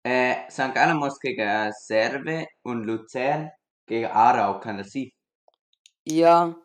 [0.05, 0.75] Äh, St.
[0.75, 3.53] Gallen muss gegen Serve und Luzern
[3.87, 5.13] gegen Aarau, kann das sein?
[6.05, 6.57] Ja.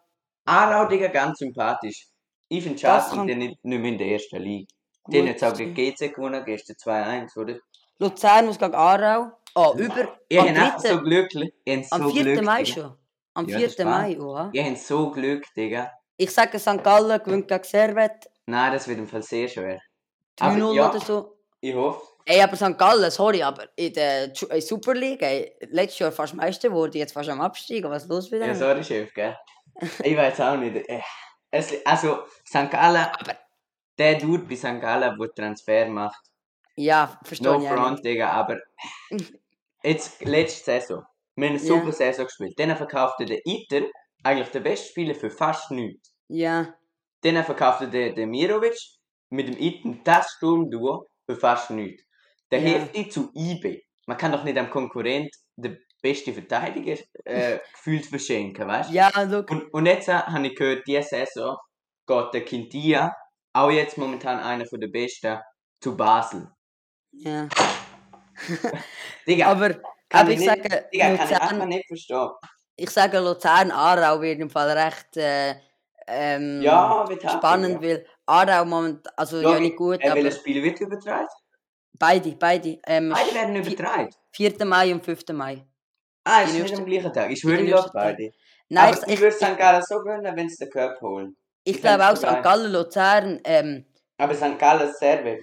[0.45, 2.07] Aarau, Digga, ganz sympathisch.
[2.49, 4.67] Ich finde schade, kann- die nicht, nicht mehr in der ersten Liga.
[5.07, 7.55] Die haben jetzt auch gegen GC gewonnen, gestern 2-1, oder?
[7.99, 9.31] Luzern muss gegen Aarau.
[9.55, 10.17] Oh, über.
[10.29, 11.03] Ihr habt so 3.
[11.03, 11.53] glücklich.
[11.91, 12.23] Am so 4.
[12.23, 12.81] Glück, Mai Digga.
[12.81, 12.97] schon.
[13.35, 13.67] Am Ja, 4.
[13.67, 14.49] das war- Mai, oha.
[14.53, 15.91] Ihr habt so Glück, Digga.
[16.17, 16.83] Ich sage St.
[16.83, 18.29] Gallen gewinnt gegen Servet.
[18.45, 19.79] Nein, das wird im Fall sehr schwer.
[20.37, 20.89] 3-0 Aber ja.
[20.89, 21.37] oder so.
[21.61, 22.01] Ich hoffe.
[22.25, 22.77] Ey, aber St.
[22.77, 27.13] Gallen, sorry, aber in der Ju- Super League, ey, letztes Jahr fast Meister wurde, jetzt
[27.13, 27.89] fast am Absteigen.
[27.89, 29.35] Was ist los mit Ja, sorry, Chef, gell?
[30.03, 30.76] Ich weiß auch nicht.
[30.89, 31.01] Äh,
[31.51, 32.69] Es, also, St.
[32.71, 33.38] Gallen, Aber-
[33.99, 34.82] der Dude bei St.
[34.82, 36.21] Gallen, der Transfer macht.
[36.76, 38.03] Ja, verstehe No ich auch front.
[38.03, 38.59] Digga, aber
[39.84, 41.03] jetzt, letzte Saison,
[41.36, 41.67] wir haben eine Ja.
[41.80, 42.57] super Saison gespielt.
[42.59, 43.84] Dann verkaufte der Iter
[44.24, 46.13] eigentlich den besten Spieler für fast nichts.
[46.28, 46.74] Ja,
[47.21, 48.76] Dann verkaufte der, der Mirovic
[49.30, 52.03] mit dem Iten das Sturmduo für fast nichts.
[52.51, 52.80] Der Ja.
[52.80, 53.82] Hefti zu IB.
[54.07, 58.93] Man kann doch nicht am Konkurrent den besten Verteidiger äh, gefühlt verschenken, weißt du?
[58.93, 59.49] ja, look.
[59.49, 61.58] Und, und jetzt äh, habe ich gehört, diese Saison
[62.06, 63.16] geht der Quintia,
[63.54, 65.39] auch jetzt momentan einer von der besten,
[65.82, 66.47] zu Basel.
[67.14, 67.47] Ja.
[69.28, 69.82] Digga, Aber, kann
[70.22, 72.30] aber ich ich nicht- sage, Digga, kann ich einfach Luzern, nicht verstehen.
[72.76, 75.56] ich sage Luzern, Aarau wird im Fall recht äh,
[76.08, 80.80] ähm, Ja, spannend, weil Aarau moment, also ja, nicht gut, Äh, aber welches Spiel wird
[80.82, 81.28] übertragen?
[81.99, 82.80] beide, beide.
[82.88, 84.10] Ähm, Beide werden übertragen.
[84.36, 84.66] 4.
[84.66, 85.24] Mai und 5.
[85.34, 85.66] Mai.
[86.24, 87.32] Ah, ist nicht am gleichen Tag.
[87.32, 88.32] Ich nächste glaube beide.
[88.69, 89.57] Nein, Aber ich, ich würde St.
[89.57, 91.36] Gallen so gönnen, wenn sie den Cup holen.
[91.63, 92.15] ich ich glaube auch.
[92.15, 92.41] St.
[92.43, 93.86] Gallen, Luzern, ähm,
[94.17, 94.57] Aber St.
[94.57, 95.39] Gallen Serve.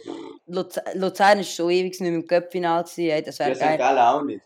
[0.46, 3.60] Luzern, Luzern ist schon ewig nicht mehr im Cup-Final das Ja, wäre St.
[3.60, 3.78] geil.
[3.78, 4.40] Gallen auch nicht.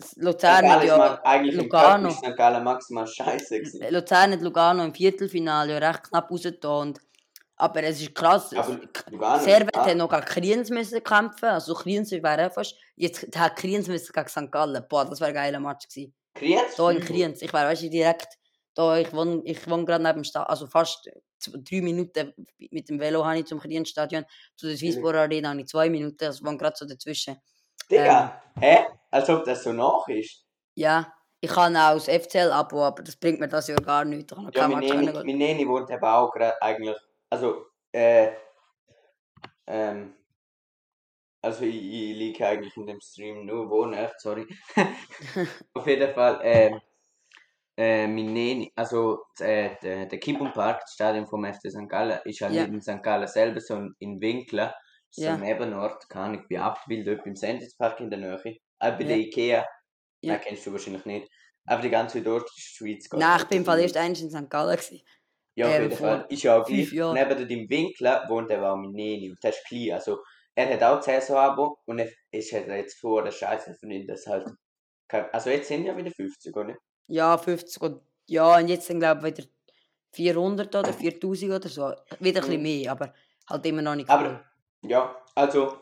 [0.00, 0.16] St.
[0.16, 2.08] Luzern hat ja, eigentlich Lugano.
[2.08, 2.36] im Cup ist St.
[2.36, 3.62] Gallen maximal scheiße.
[3.88, 7.00] Luzern hat Lugano im Viertelfinale ja recht knapp rausgetan und
[7.62, 8.52] Aber es ist krass.
[8.54, 9.04] Aber nicht.
[9.44, 9.86] Servet Ah.
[9.86, 11.44] hat noch gegen Kriens müssen kämpfen.
[11.48, 12.74] Also Kriens wäre fast.
[12.96, 14.50] Jetzt hat Kriens müssen gegen St.
[14.50, 14.84] Gallen.
[14.88, 16.12] Boah, das wäre ein geiler Match gewesen.
[16.34, 16.74] Kriens?
[16.76, 17.40] Da in Kriens.
[17.40, 18.36] Ich wäre, weißt du, direkt.
[18.74, 20.48] Da, ich wohne, ich wohne gerade neben dem Stadion.
[20.48, 21.08] Also fast
[21.46, 22.32] drei Minuten
[22.70, 24.24] mit dem Velo habe ich zum Kriens-Stadion.
[24.56, 26.24] Zu der Swisspor Arena habe ich zwei Minuten.
[26.24, 27.36] Also ich wohne gerade so dazwischen.
[27.90, 28.86] Digga, hä?
[29.10, 30.44] Als ob das so nach ist.
[30.74, 34.32] Ja, ich habe auch das FCL-Abo, aber das bringt mir das ja gar nicht.
[34.32, 35.26] Ich Ja, kein mein Match Neni, können.
[35.26, 36.96] mein Neni wohnt eben auch gerade eigentlich.
[37.32, 38.32] Also, äh.
[39.66, 40.14] Ähm.
[41.40, 44.46] Also, ich, ich liege eigentlich in dem Stream nur Wohnort, sorry.
[45.74, 46.80] Auf jeden Fall, ähm.
[47.74, 50.18] Äh, mein Neni, also äh, der, der
[50.52, 51.88] Park, das Stadion vom FC St.
[51.88, 52.66] Gallen, ist halt Ja.
[52.66, 53.02] nicht in St.
[53.02, 54.74] Gallen selber, sondern in Winkler.
[55.08, 55.34] So Ja.
[55.34, 58.34] am Nebenort, kann ich bin abgebildet, dort beim Sendungspark in der Nähe.
[58.34, 59.08] Auch bei Ja.
[59.08, 59.66] der Ikea,
[60.20, 60.34] Ja.
[60.34, 61.30] den kennst du wahrscheinlich nicht.
[61.64, 64.50] Aber die ganze südordische Schweiz geht Nein, ich bin im Fall erst eins in St.
[64.50, 64.76] Gallen.
[64.76, 65.02] Gewesen.
[65.54, 66.26] Ja, auf ähm, jeden vor Fall.
[66.28, 66.92] Ist ja auch gleich.
[66.92, 69.92] Neben dem Winkel wohnt er auch mein Neni und das ist klein.
[69.92, 70.22] Also,
[70.54, 74.26] er hat auch Saison-Abo und er ist halt jetzt vor der Scheiße von ihm, das
[74.26, 74.48] halt.
[75.32, 76.74] Also, jetzt sind ja wieder 50, oder?
[77.06, 79.48] Ja, 50 und ja, und jetzt sind glaube ich wieder
[80.14, 81.92] 400 oder 4000 oder so.
[82.20, 82.62] Wieder ein bisschen Mhm.
[82.62, 83.12] mehr, aber
[83.48, 84.40] halt immer noch nicht Aber-
[84.80, 84.90] viel.
[84.90, 85.76] Ja, also,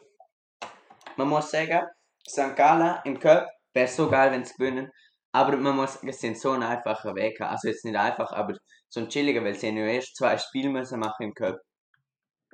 [1.17, 1.87] man muss sagen,
[2.29, 2.57] St.
[2.57, 4.91] Gallen im Cup wäre so geil, wenn sie gewinnen.
[5.33, 7.41] Aber man muss sagen, es sind so ein einfacher Weg.
[7.41, 8.55] Also, jetzt nicht einfach, aber
[8.91, 11.61] so ein chilliger, weil sie haben ja erst zwei Spiele müssen machen im Cup.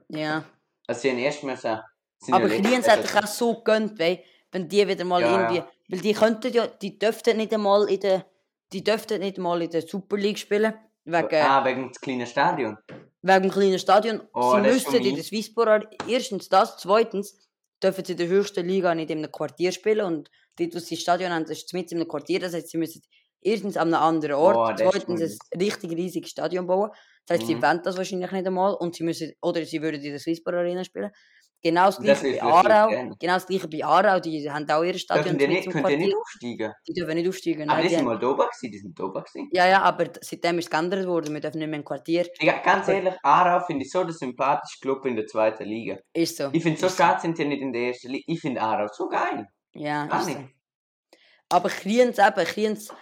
[0.09, 0.45] Ja.
[0.87, 1.79] Also, sie haben erst müssen.
[2.19, 4.23] sind Aber ja letztes Kriens Jahr- hätte ich auch so gegönnt, weil,
[4.53, 5.57] wenn die wieder mal Ja, irgendwie.
[5.57, 5.69] ja.
[5.89, 8.27] Weil die könnten ja, die dürften nicht einmal in der.
[8.73, 10.75] Die dürften nicht mal in der Super League spielen.
[11.05, 12.77] Wegen, Ah, wegen des kleinen Stadion.
[13.23, 14.23] wegen dem kleinen Stadion.
[14.35, 17.39] Oh, sie müssten in der Ar- erstens das, zweitens
[17.81, 20.97] dürfen sie in der höchsten Liga nicht in einem Quartier spielen und dort, wo sie
[20.97, 23.03] das Stadion haben, ist mit in einem Quartier, das heißt, sie müssen
[23.47, 26.91] erstens an einem anderen Ort, Oh, das zweitens ein richtig riesiges Stadion bauen,
[27.27, 27.63] das heißt, sie Mhm.
[27.63, 30.85] wollen das wahrscheinlich nicht einmal und sie müssen, oder sie würden in der Swisspor Arena
[30.85, 31.11] spielen.
[31.63, 33.17] Genau das Das gleiche ist bei Aarau, gerne.
[33.19, 36.15] genau das gleiche bei Aarau, die haben auch ihre Stadion die nicht, können die nicht
[36.15, 36.73] aufsteigen?
[36.87, 37.69] die dürfen nicht aufsteigen.
[37.69, 39.49] Aber nein, die sind mal da oben gewesen, die sind da oben gewesen.
[39.53, 42.59] ja, ja, aber seitdem ist es geändert worden, wir dürfen nicht mehr im Quartier, Digga,
[42.59, 45.97] ganz ehrlich, Aarau finde ich so der sympathische Club in der zweiten Liga.
[46.13, 46.51] ist so.
[46.53, 48.25] Ich finde so schade, sind die nicht in der ersten Liga.
[48.29, 49.47] Ich finde Aarau so geil.
[49.75, 50.39] Ja, Gar ist nicht.
[50.39, 50.45] so.
[51.49, 52.93] Aber Kriens eben, Kriens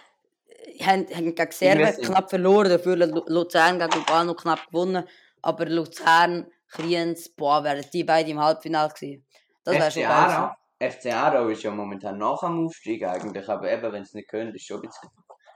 [0.81, 5.03] haben, haben gegen Servet knapp verloren, dafür Lu- Luzern gegen Lugano knapp gewonnen.
[5.41, 9.25] Aber Luzern, Kriens, boah, wären die beide im Halbfinale gewesen.
[9.63, 10.51] Das wäre schon geil.
[10.91, 14.53] FC Aarau ist ja momentan nach am Aufstieg eigentlich, aber eben, wenn sie nicht können,
[14.53, 15.09] ist schon ein bisschen...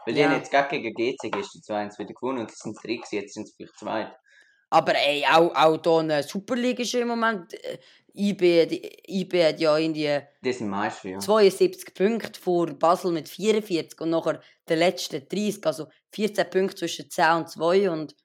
[0.06, 0.30] Weil die Ja.
[0.30, 3.48] haben jetzt gerade gegen GC gestern 2-1 wieder gewonnen und sie sind drei jetzt sind
[3.48, 4.12] sie vielleicht zwei.
[4.70, 7.54] Aber ey, auch, auch hier eine Superliga ist im Moment.
[8.16, 11.20] Äh, IB, die, IB hat ja irgendwie Die sind Meister, ja.
[11.20, 17.10] 72 Punkte vor Basel mit 44 und nachher der letzte 30, also 14 Punkte zwischen
[17.10, 18.16] 10 und 2 und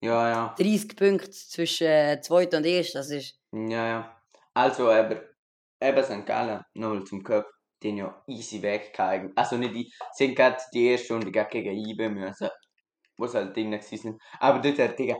[0.00, 0.54] Ja, ja.
[0.58, 2.92] 30 Punkte zwischen äh, 2 und 1.
[2.92, 3.38] Das ist.
[3.52, 4.22] Ja, ja.
[4.54, 5.22] Also, aber
[5.80, 6.26] eben St.
[6.26, 7.22] Gallen, nochmal zum
[7.82, 9.32] die haben ja easy weggehauen.
[9.36, 12.48] Also nicht die, haben gerade die erste Runde gegen IB müssen,
[13.16, 14.22] wo sie halt gewesen sind.
[14.38, 15.16] Aber dort hat, Digga,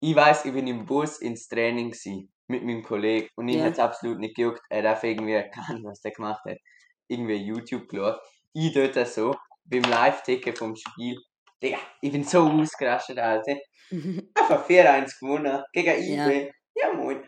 [0.00, 3.64] ich weiss, ich bin im Bus ins Training gewesen, mit meinem Kollegen und ihm Ja.
[3.66, 4.60] hat es absolut nicht gejuckt.
[4.70, 6.58] Er hat einfach irgendwie erkannt, was der gemacht hat.
[7.06, 8.20] Irgendwie YouTube geschaut.
[8.54, 9.34] Ich dort so,
[9.64, 11.16] beim Live-Ticken vom Spiel.
[11.62, 13.56] Digga, ich bin so ausgerastet, Alter.
[13.90, 16.52] Einfach 4-1 gewonnen gegen IB.
[16.74, 16.92] Ja.
[16.94, 17.22] moin.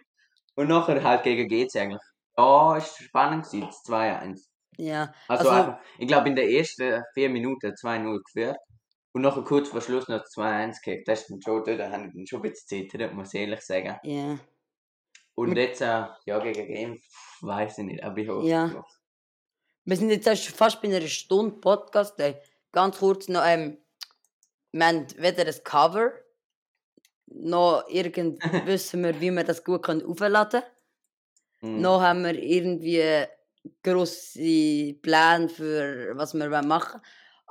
[0.57, 2.03] Und nachher halt gegen GC eigentlich.
[2.37, 4.41] Ja, ist spannend gewesen, das 2-1.
[4.79, 5.13] ja.
[5.29, 8.57] Also, Also- einfach, ich glaube in der ersten 4 Minuten 2-0 geführt.
[9.13, 11.09] Und nachher kurz vor Schluss noch 2-1 gekriegt.
[11.09, 13.61] Das ist dann schon, dort habe ich dann schon ein bisschen zittert, muss ich ehrlich
[13.61, 13.97] sagen.
[14.05, 14.39] Ja.
[15.49, 17.03] Und jetzt, äh, ja, gegen Genf,
[17.41, 18.67] weiß ich nicht, aber ich hoffe Ja.
[18.69, 18.89] noch.
[19.85, 22.19] Wir sind jetzt erst fast bei einer Stunde Podcast.
[22.21, 22.37] Ey.
[22.73, 23.79] Ganz kurz noch, ähm,
[24.73, 26.13] wir haben weder ein Cover,
[27.27, 30.63] noch irgend wissen wir, wie wir das gut können aufladen
[31.61, 31.75] können.
[31.77, 31.81] Mhm.
[31.81, 33.27] Noch haben wir irgendwie
[33.83, 37.01] grosse Pläne für was wir wollen machen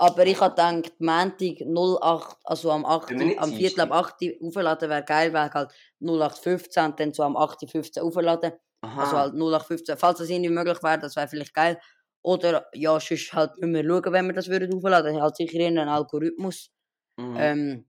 [0.02, 3.92] Aber ich habe gedacht, Montag 08, also am 8, Können wir nicht am Viertel ab
[3.92, 8.54] 8 aufladen wäre geil, wäre halt 0815 und dann so am 8.15 aufladen.
[8.80, 9.02] Aha.
[9.02, 11.82] Also halt 0815, falls das irgendwie möglich wäre, das wäre vielleicht geil.
[12.22, 15.22] Oder ja, sonst halt müssen wir schauen, wenn wir das würden aufladen.
[15.22, 16.70] Halt sicher in einen Algorithmus.
[17.18, 17.36] mhm.
[17.38, 17.89] Ähm,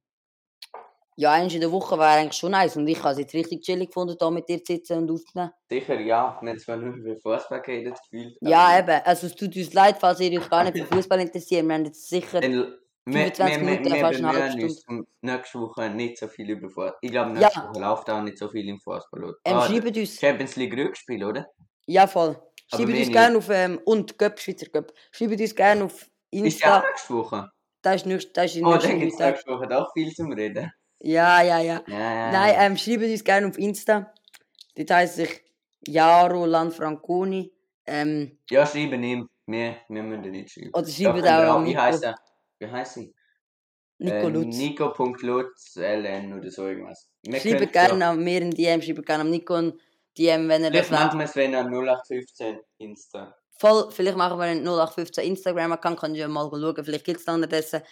[1.20, 2.76] ja, eins in der Woche wäre eigentlich schon nice.
[2.76, 5.50] Und ich habe es jetzt richtig chillig gefunden, da mit dir zu sitzen und aufzunehmen.
[5.68, 6.38] Sicher, ja.
[6.40, 8.36] Wir haben zwar nur über Fußball geredet gefühlt.
[8.40, 9.04] Ja, aber eben.
[9.04, 11.66] Also es tut uns leid, falls ihr euch gar nicht für Fußball interessiert.
[11.66, 12.40] Wir haben jetzt sicher.
[12.40, 12.52] Dann,
[13.04, 16.68] wir, 25 wir, Minuten, wir fast eine halbe um nächste Woche nicht so viel über
[16.68, 16.94] Fußball.
[17.02, 17.40] Ich glaube, Ja.
[17.40, 19.24] nächste Woche läuft auch nicht so viel im Fußball.
[19.24, 19.34] oder?
[19.44, 20.18] Ähm, Ah, schreibt uns.
[20.20, 21.46] Champions League Rückspiel, oder?
[21.86, 22.36] Ja, voll.
[22.68, 23.12] Schreibt uns nicht.
[23.12, 23.48] gerne auf.
[23.50, 24.92] Ähm, und Göpp, Schweizer Göpp.
[25.12, 26.78] Schreibt uns gerne auf Ist ja Insta.
[26.78, 27.50] auch nächste Woche.
[27.82, 30.14] Das ist, nicht, das ist in Oh, nächsten dann gibt es nächste Woche doch viel
[30.14, 30.70] zum Reden.
[31.03, 31.82] Ja, ja, ja.
[31.86, 32.62] Ja, ja, Nein, ja.
[32.62, 34.12] ähm, schreibt uns gerne auf Insta.
[34.76, 35.42] Dort heisst ich
[35.86, 37.53] Jaro Lanfranconi.
[37.86, 39.28] Ähm, Ja, schreiben ihm.
[39.46, 40.70] Wir, wir müssen nicht schreiben.
[40.74, 42.14] oder Ja, könnt ihr auch Wie heißt er?
[42.59, 43.14] Wie heißt sie?
[43.98, 44.57] Nico Äh, Lutz.
[44.57, 47.09] Nico.lutz LN oder so irgendwas.
[47.22, 48.11] Wir Schreibt könnt- gerne ja.
[48.11, 49.72] an mir in DM, schreibt gerne an Nico ein
[50.16, 53.34] DM, wenn das Vielleicht machen wir es, wenn er 0815 Insta.
[53.59, 57.34] Voll, vielleicht machen wir einen 0815 Instagram-Account, könnt ihr mal schauen, vielleicht gibt es da
[57.34, 57.82] unterdessen.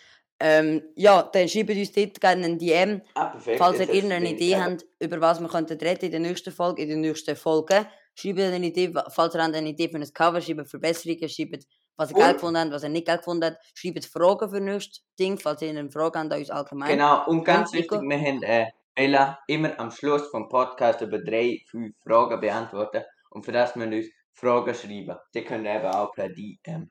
[0.40, 4.62] Ähm, ja, dann schreibt uns dort gerne ein DM, Ah, falls ihr irgendeine Idee gegeben.
[4.72, 7.86] habt, über was wir könnten reden in der nächsten Folge, in der nächsten Folge.
[8.14, 11.64] Schreibt eine Idee, falls ihr eine Idee für ein Cover, schreibt Verbesserungen, schreibt,
[11.96, 13.58] was ihr Und- geil gefunden habt, was ihr nicht geil gefunden habt.
[13.74, 16.88] Schreibt Fragen für nächstes Ding, falls ihr eine Frage habt an uns allgemein.
[16.90, 17.96] Genau, und ganz Nico?
[17.96, 23.02] wichtig, wir haben äh, Bella immer am Schluss vom Podcast über drei, fünf Fragen beantworten.
[23.30, 25.16] Und für das müssen wir uns Fragen schreiben.
[25.34, 26.90] Die können eben auch per DM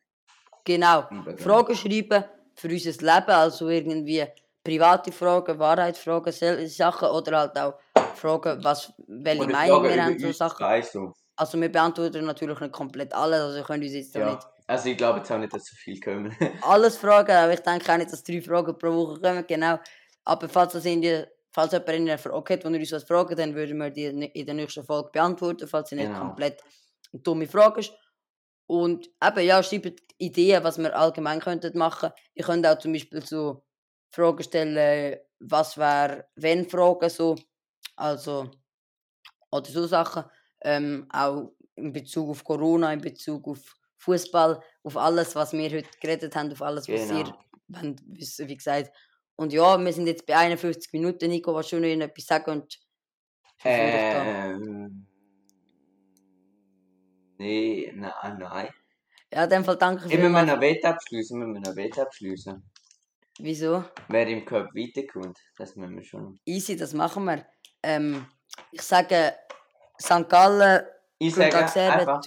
[0.66, 1.04] Genau.
[1.38, 2.26] Fragen schreiben
[2.58, 4.26] für unser Leben, also irgendwie
[4.64, 7.76] private Fragen, Wahrheitsfragen, solche Sachen oder halt auch
[8.16, 10.84] Fragen, was, welche Oder Meinung Fragen wir haben, so uns Sachen.
[10.84, 11.14] so.
[11.36, 14.32] Also wir beantworten natürlich nicht komplett alles, also könnt uns jetzt Ja.
[14.32, 16.36] nicht Also ich glaube jetzt auch nicht, dass so viel kommen.
[16.64, 19.78] alles fragen, aber ich denke auch nicht, dass drei Fragen pro Woche kommen, genau.
[20.26, 23.04] Aber falls das in die, falls jemand in der Frage hat, wo ihr uns was
[23.04, 26.20] fragt, dann würden wir die in der nächsten Folge beantworten, falls sie nicht Genau.
[26.20, 26.62] komplett
[27.14, 27.94] eine dumme Frage ist.
[28.68, 32.12] Und eben, ja, schreibt Ideen, was wir allgemein könnten machen.
[32.36, 33.64] Ihr könnt auch zum Beispiel so
[34.12, 37.36] Fragen stellen, was wäre, wenn Fragen so.
[37.96, 38.52] Also,
[39.52, 40.24] oder so Sachen.
[40.62, 43.60] Ähm, auch in Bezug auf Corona, in Bezug auf
[44.00, 47.40] Fußball, auf alles, was wir heute geredet haben, auf alles, was ihr Genau.
[47.70, 48.92] wollt wissen, wie gesagt.
[49.36, 51.30] Und ja, wir sind jetzt bei 51 Minuten.
[51.30, 52.80] Nico, was schon noch etwas sagen und.
[53.64, 55.07] Ähm.
[57.38, 58.70] Nee, nein, nein.
[59.32, 60.48] Ja, in dem Fall danke Ich will vielmals.
[60.48, 62.64] noch Wette abschließen, wir müssen noch Wette abschließen.
[63.40, 63.84] Wieso?
[64.08, 66.40] Wer im Cup weiterkommt, das müssen wir schon.
[66.46, 67.46] Easy, das machen wir.
[67.84, 68.26] Ähm,
[68.72, 69.36] ich sage,
[70.02, 70.28] St.
[70.28, 70.86] Gallen,
[71.20, 72.22] Ich sage einfach,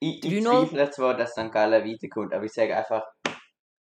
[0.00, 0.42] ich, ich 3-0.
[0.68, 1.52] zweifle zwar, dass St.
[1.52, 3.04] Gallen weiterkommt, aber ich sage einfach,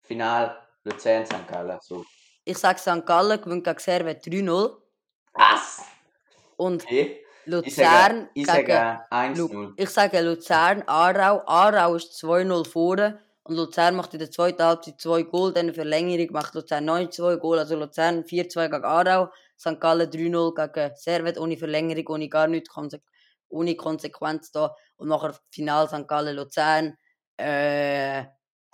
[0.03, 1.47] Final Luzern St.
[1.47, 1.77] Gallen.
[1.81, 2.05] So.
[2.45, 3.05] ich sage St.
[3.05, 4.77] Gallen gewinnt gegen Serve 3-0
[5.33, 5.85] Was?
[6.55, 7.25] und Okay.
[7.49, 8.99] Ich Luzern sage, ich sage
[9.35, 9.73] Lu 1-0.
[9.77, 11.41] ich sage Luzern, Aarau.
[11.45, 13.19] Aarau ist 2-0 vorne.
[13.43, 15.53] Und Luzern macht in der zweiten Halbzeit 2 Goal.
[15.53, 17.59] Dann in der Verlängerung macht Luzern 9-2 Goal.
[17.59, 19.29] Also Luzern 4-2 gegen Aarau.
[19.59, 19.79] St.
[19.79, 21.39] Gallen 3-0 gegen Servet.
[21.39, 22.69] Ohne Verlängerung, ohne gar nichts.
[23.49, 24.75] Ohne Konsequenz da.
[24.97, 26.07] Und nachher Final St.
[26.07, 26.97] Gallen Luzern.
[27.37, 28.25] Äh,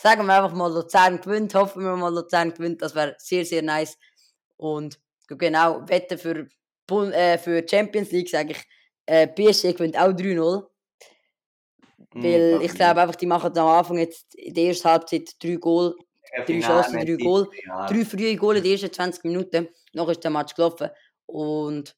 [0.01, 1.55] sagen wir einfach mal, Luzern gewinnt.
[1.55, 2.81] Hoffen wir mal, Luzern gewinnt.
[2.81, 3.97] Das wäre sehr, sehr nice.
[4.57, 6.47] Und genau, Wette für,
[6.91, 8.63] äh, für Champions League sage ich,
[9.05, 10.63] äh, PSG gewinnt auch 3-0.
[12.13, 15.55] Hm, Weil ich glaube einfach, die machen am Anfang jetzt in der ersten Halbzeit drei
[15.55, 15.95] Goal,
[16.45, 17.47] drei Chancen, drei Goal,
[17.87, 19.67] drei frühe Goal in den ersten 20 Minuten.
[19.93, 20.89] Noch ist der Match gelaufen.
[21.25, 21.95] Und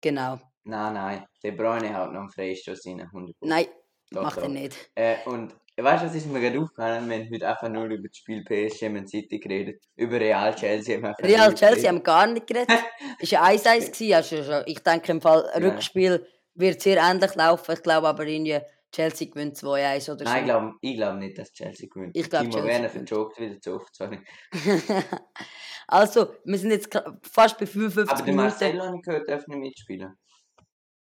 [0.00, 0.38] genau.
[0.64, 1.26] Nein, nein.
[1.42, 3.00] De Bruyne haut noch einen Freistoß rein.
[3.00, 3.66] 100 Nein,
[4.12, 4.76] macht er nicht.
[4.94, 5.54] Äh, und
[5.84, 7.08] weißt du, was ist mir gerade aufgefallen?
[7.08, 9.82] Wir haben heute einfach nur über das Spiel PSG Man City geredet.
[9.96, 12.78] Über Real Chelsea haben wir einfach Real Chelsea haben wir gar nicht geredet.
[13.20, 13.92] Es war ein 1-1.
[13.92, 15.50] gewesen, Also ich denke, im Fall.
[15.62, 17.72] Rückspiel wird sehr ähnlich laufen.
[17.72, 18.60] Ich glaube aber irgendwie
[18.92, 20.24] Chelsea gewinnt 2-1 oder so.
[20.24, 22.16] Nein, ich glaube ich glaub nicht, dass Chelsea gewinnt.
[22.16, 23.94] Ich glaub, Timo Werner verjoggt wieder zu oft.
[23.94, 24.18] Sorry.
[25.86, 26.90] also, wir sind jetzt
[27.22, 28.36] fast bei 55 Aber der Minuten.
[28.36, 30.16] Marcelo habe ich gehört, darf nicht mitspielen.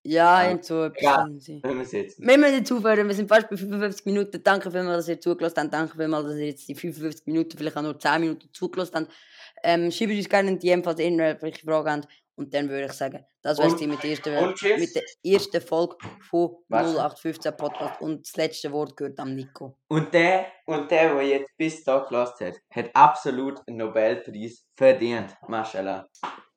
[0.06, 0.50] Ja, Ja.
[0.52, 1.16] und so etwas.
[1.24, 1.62] können sie.
[1.64, 2.18] Hören wir jetzt.
[2.20, 4.42] Wir müssen jetzt aufhören, wir sind fast bei 55 Minuten.
[4.42, 5.72] Danke vielmals, dass ihr zugelassen habt.
[5.74, 9.12] Danke vielmals, dass ihr jetzt die 55 Minuten, vielleicht auch nur 10 Minuten zugelassen habt.
[9.62, 12.08] Ähm, schreibt uns gerne in die DM, falls ihr irgendwelche Fragen habt.
[12.36, 15.60] Und dann würde ich sagen, das war Und- es mit, der ersten- mit der ersten
[15.60, 15.96] Folge
[16.28, 16.86] von Was?
[16.88, 18.00] 0815 Podcast.
[18.02, 19.78] Und das letzte Wort gehört am Nico.
[19.88, 25.34] Und der, und der, der jetzt bis da gelassen hat, hat absolut einen Nobelpreis verdient.
[25.48, 26.08] Mashallah.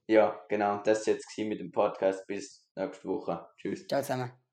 [0.08, 0.82] Ja, genau.
[0.84, 2.26] Das war jetzt mit dem Podcast.
[2.26, 3.48] Bis nächste Woche.
[3.58, 3.88] Tschüss.
[3.88, 4.47] Ciao zusammen.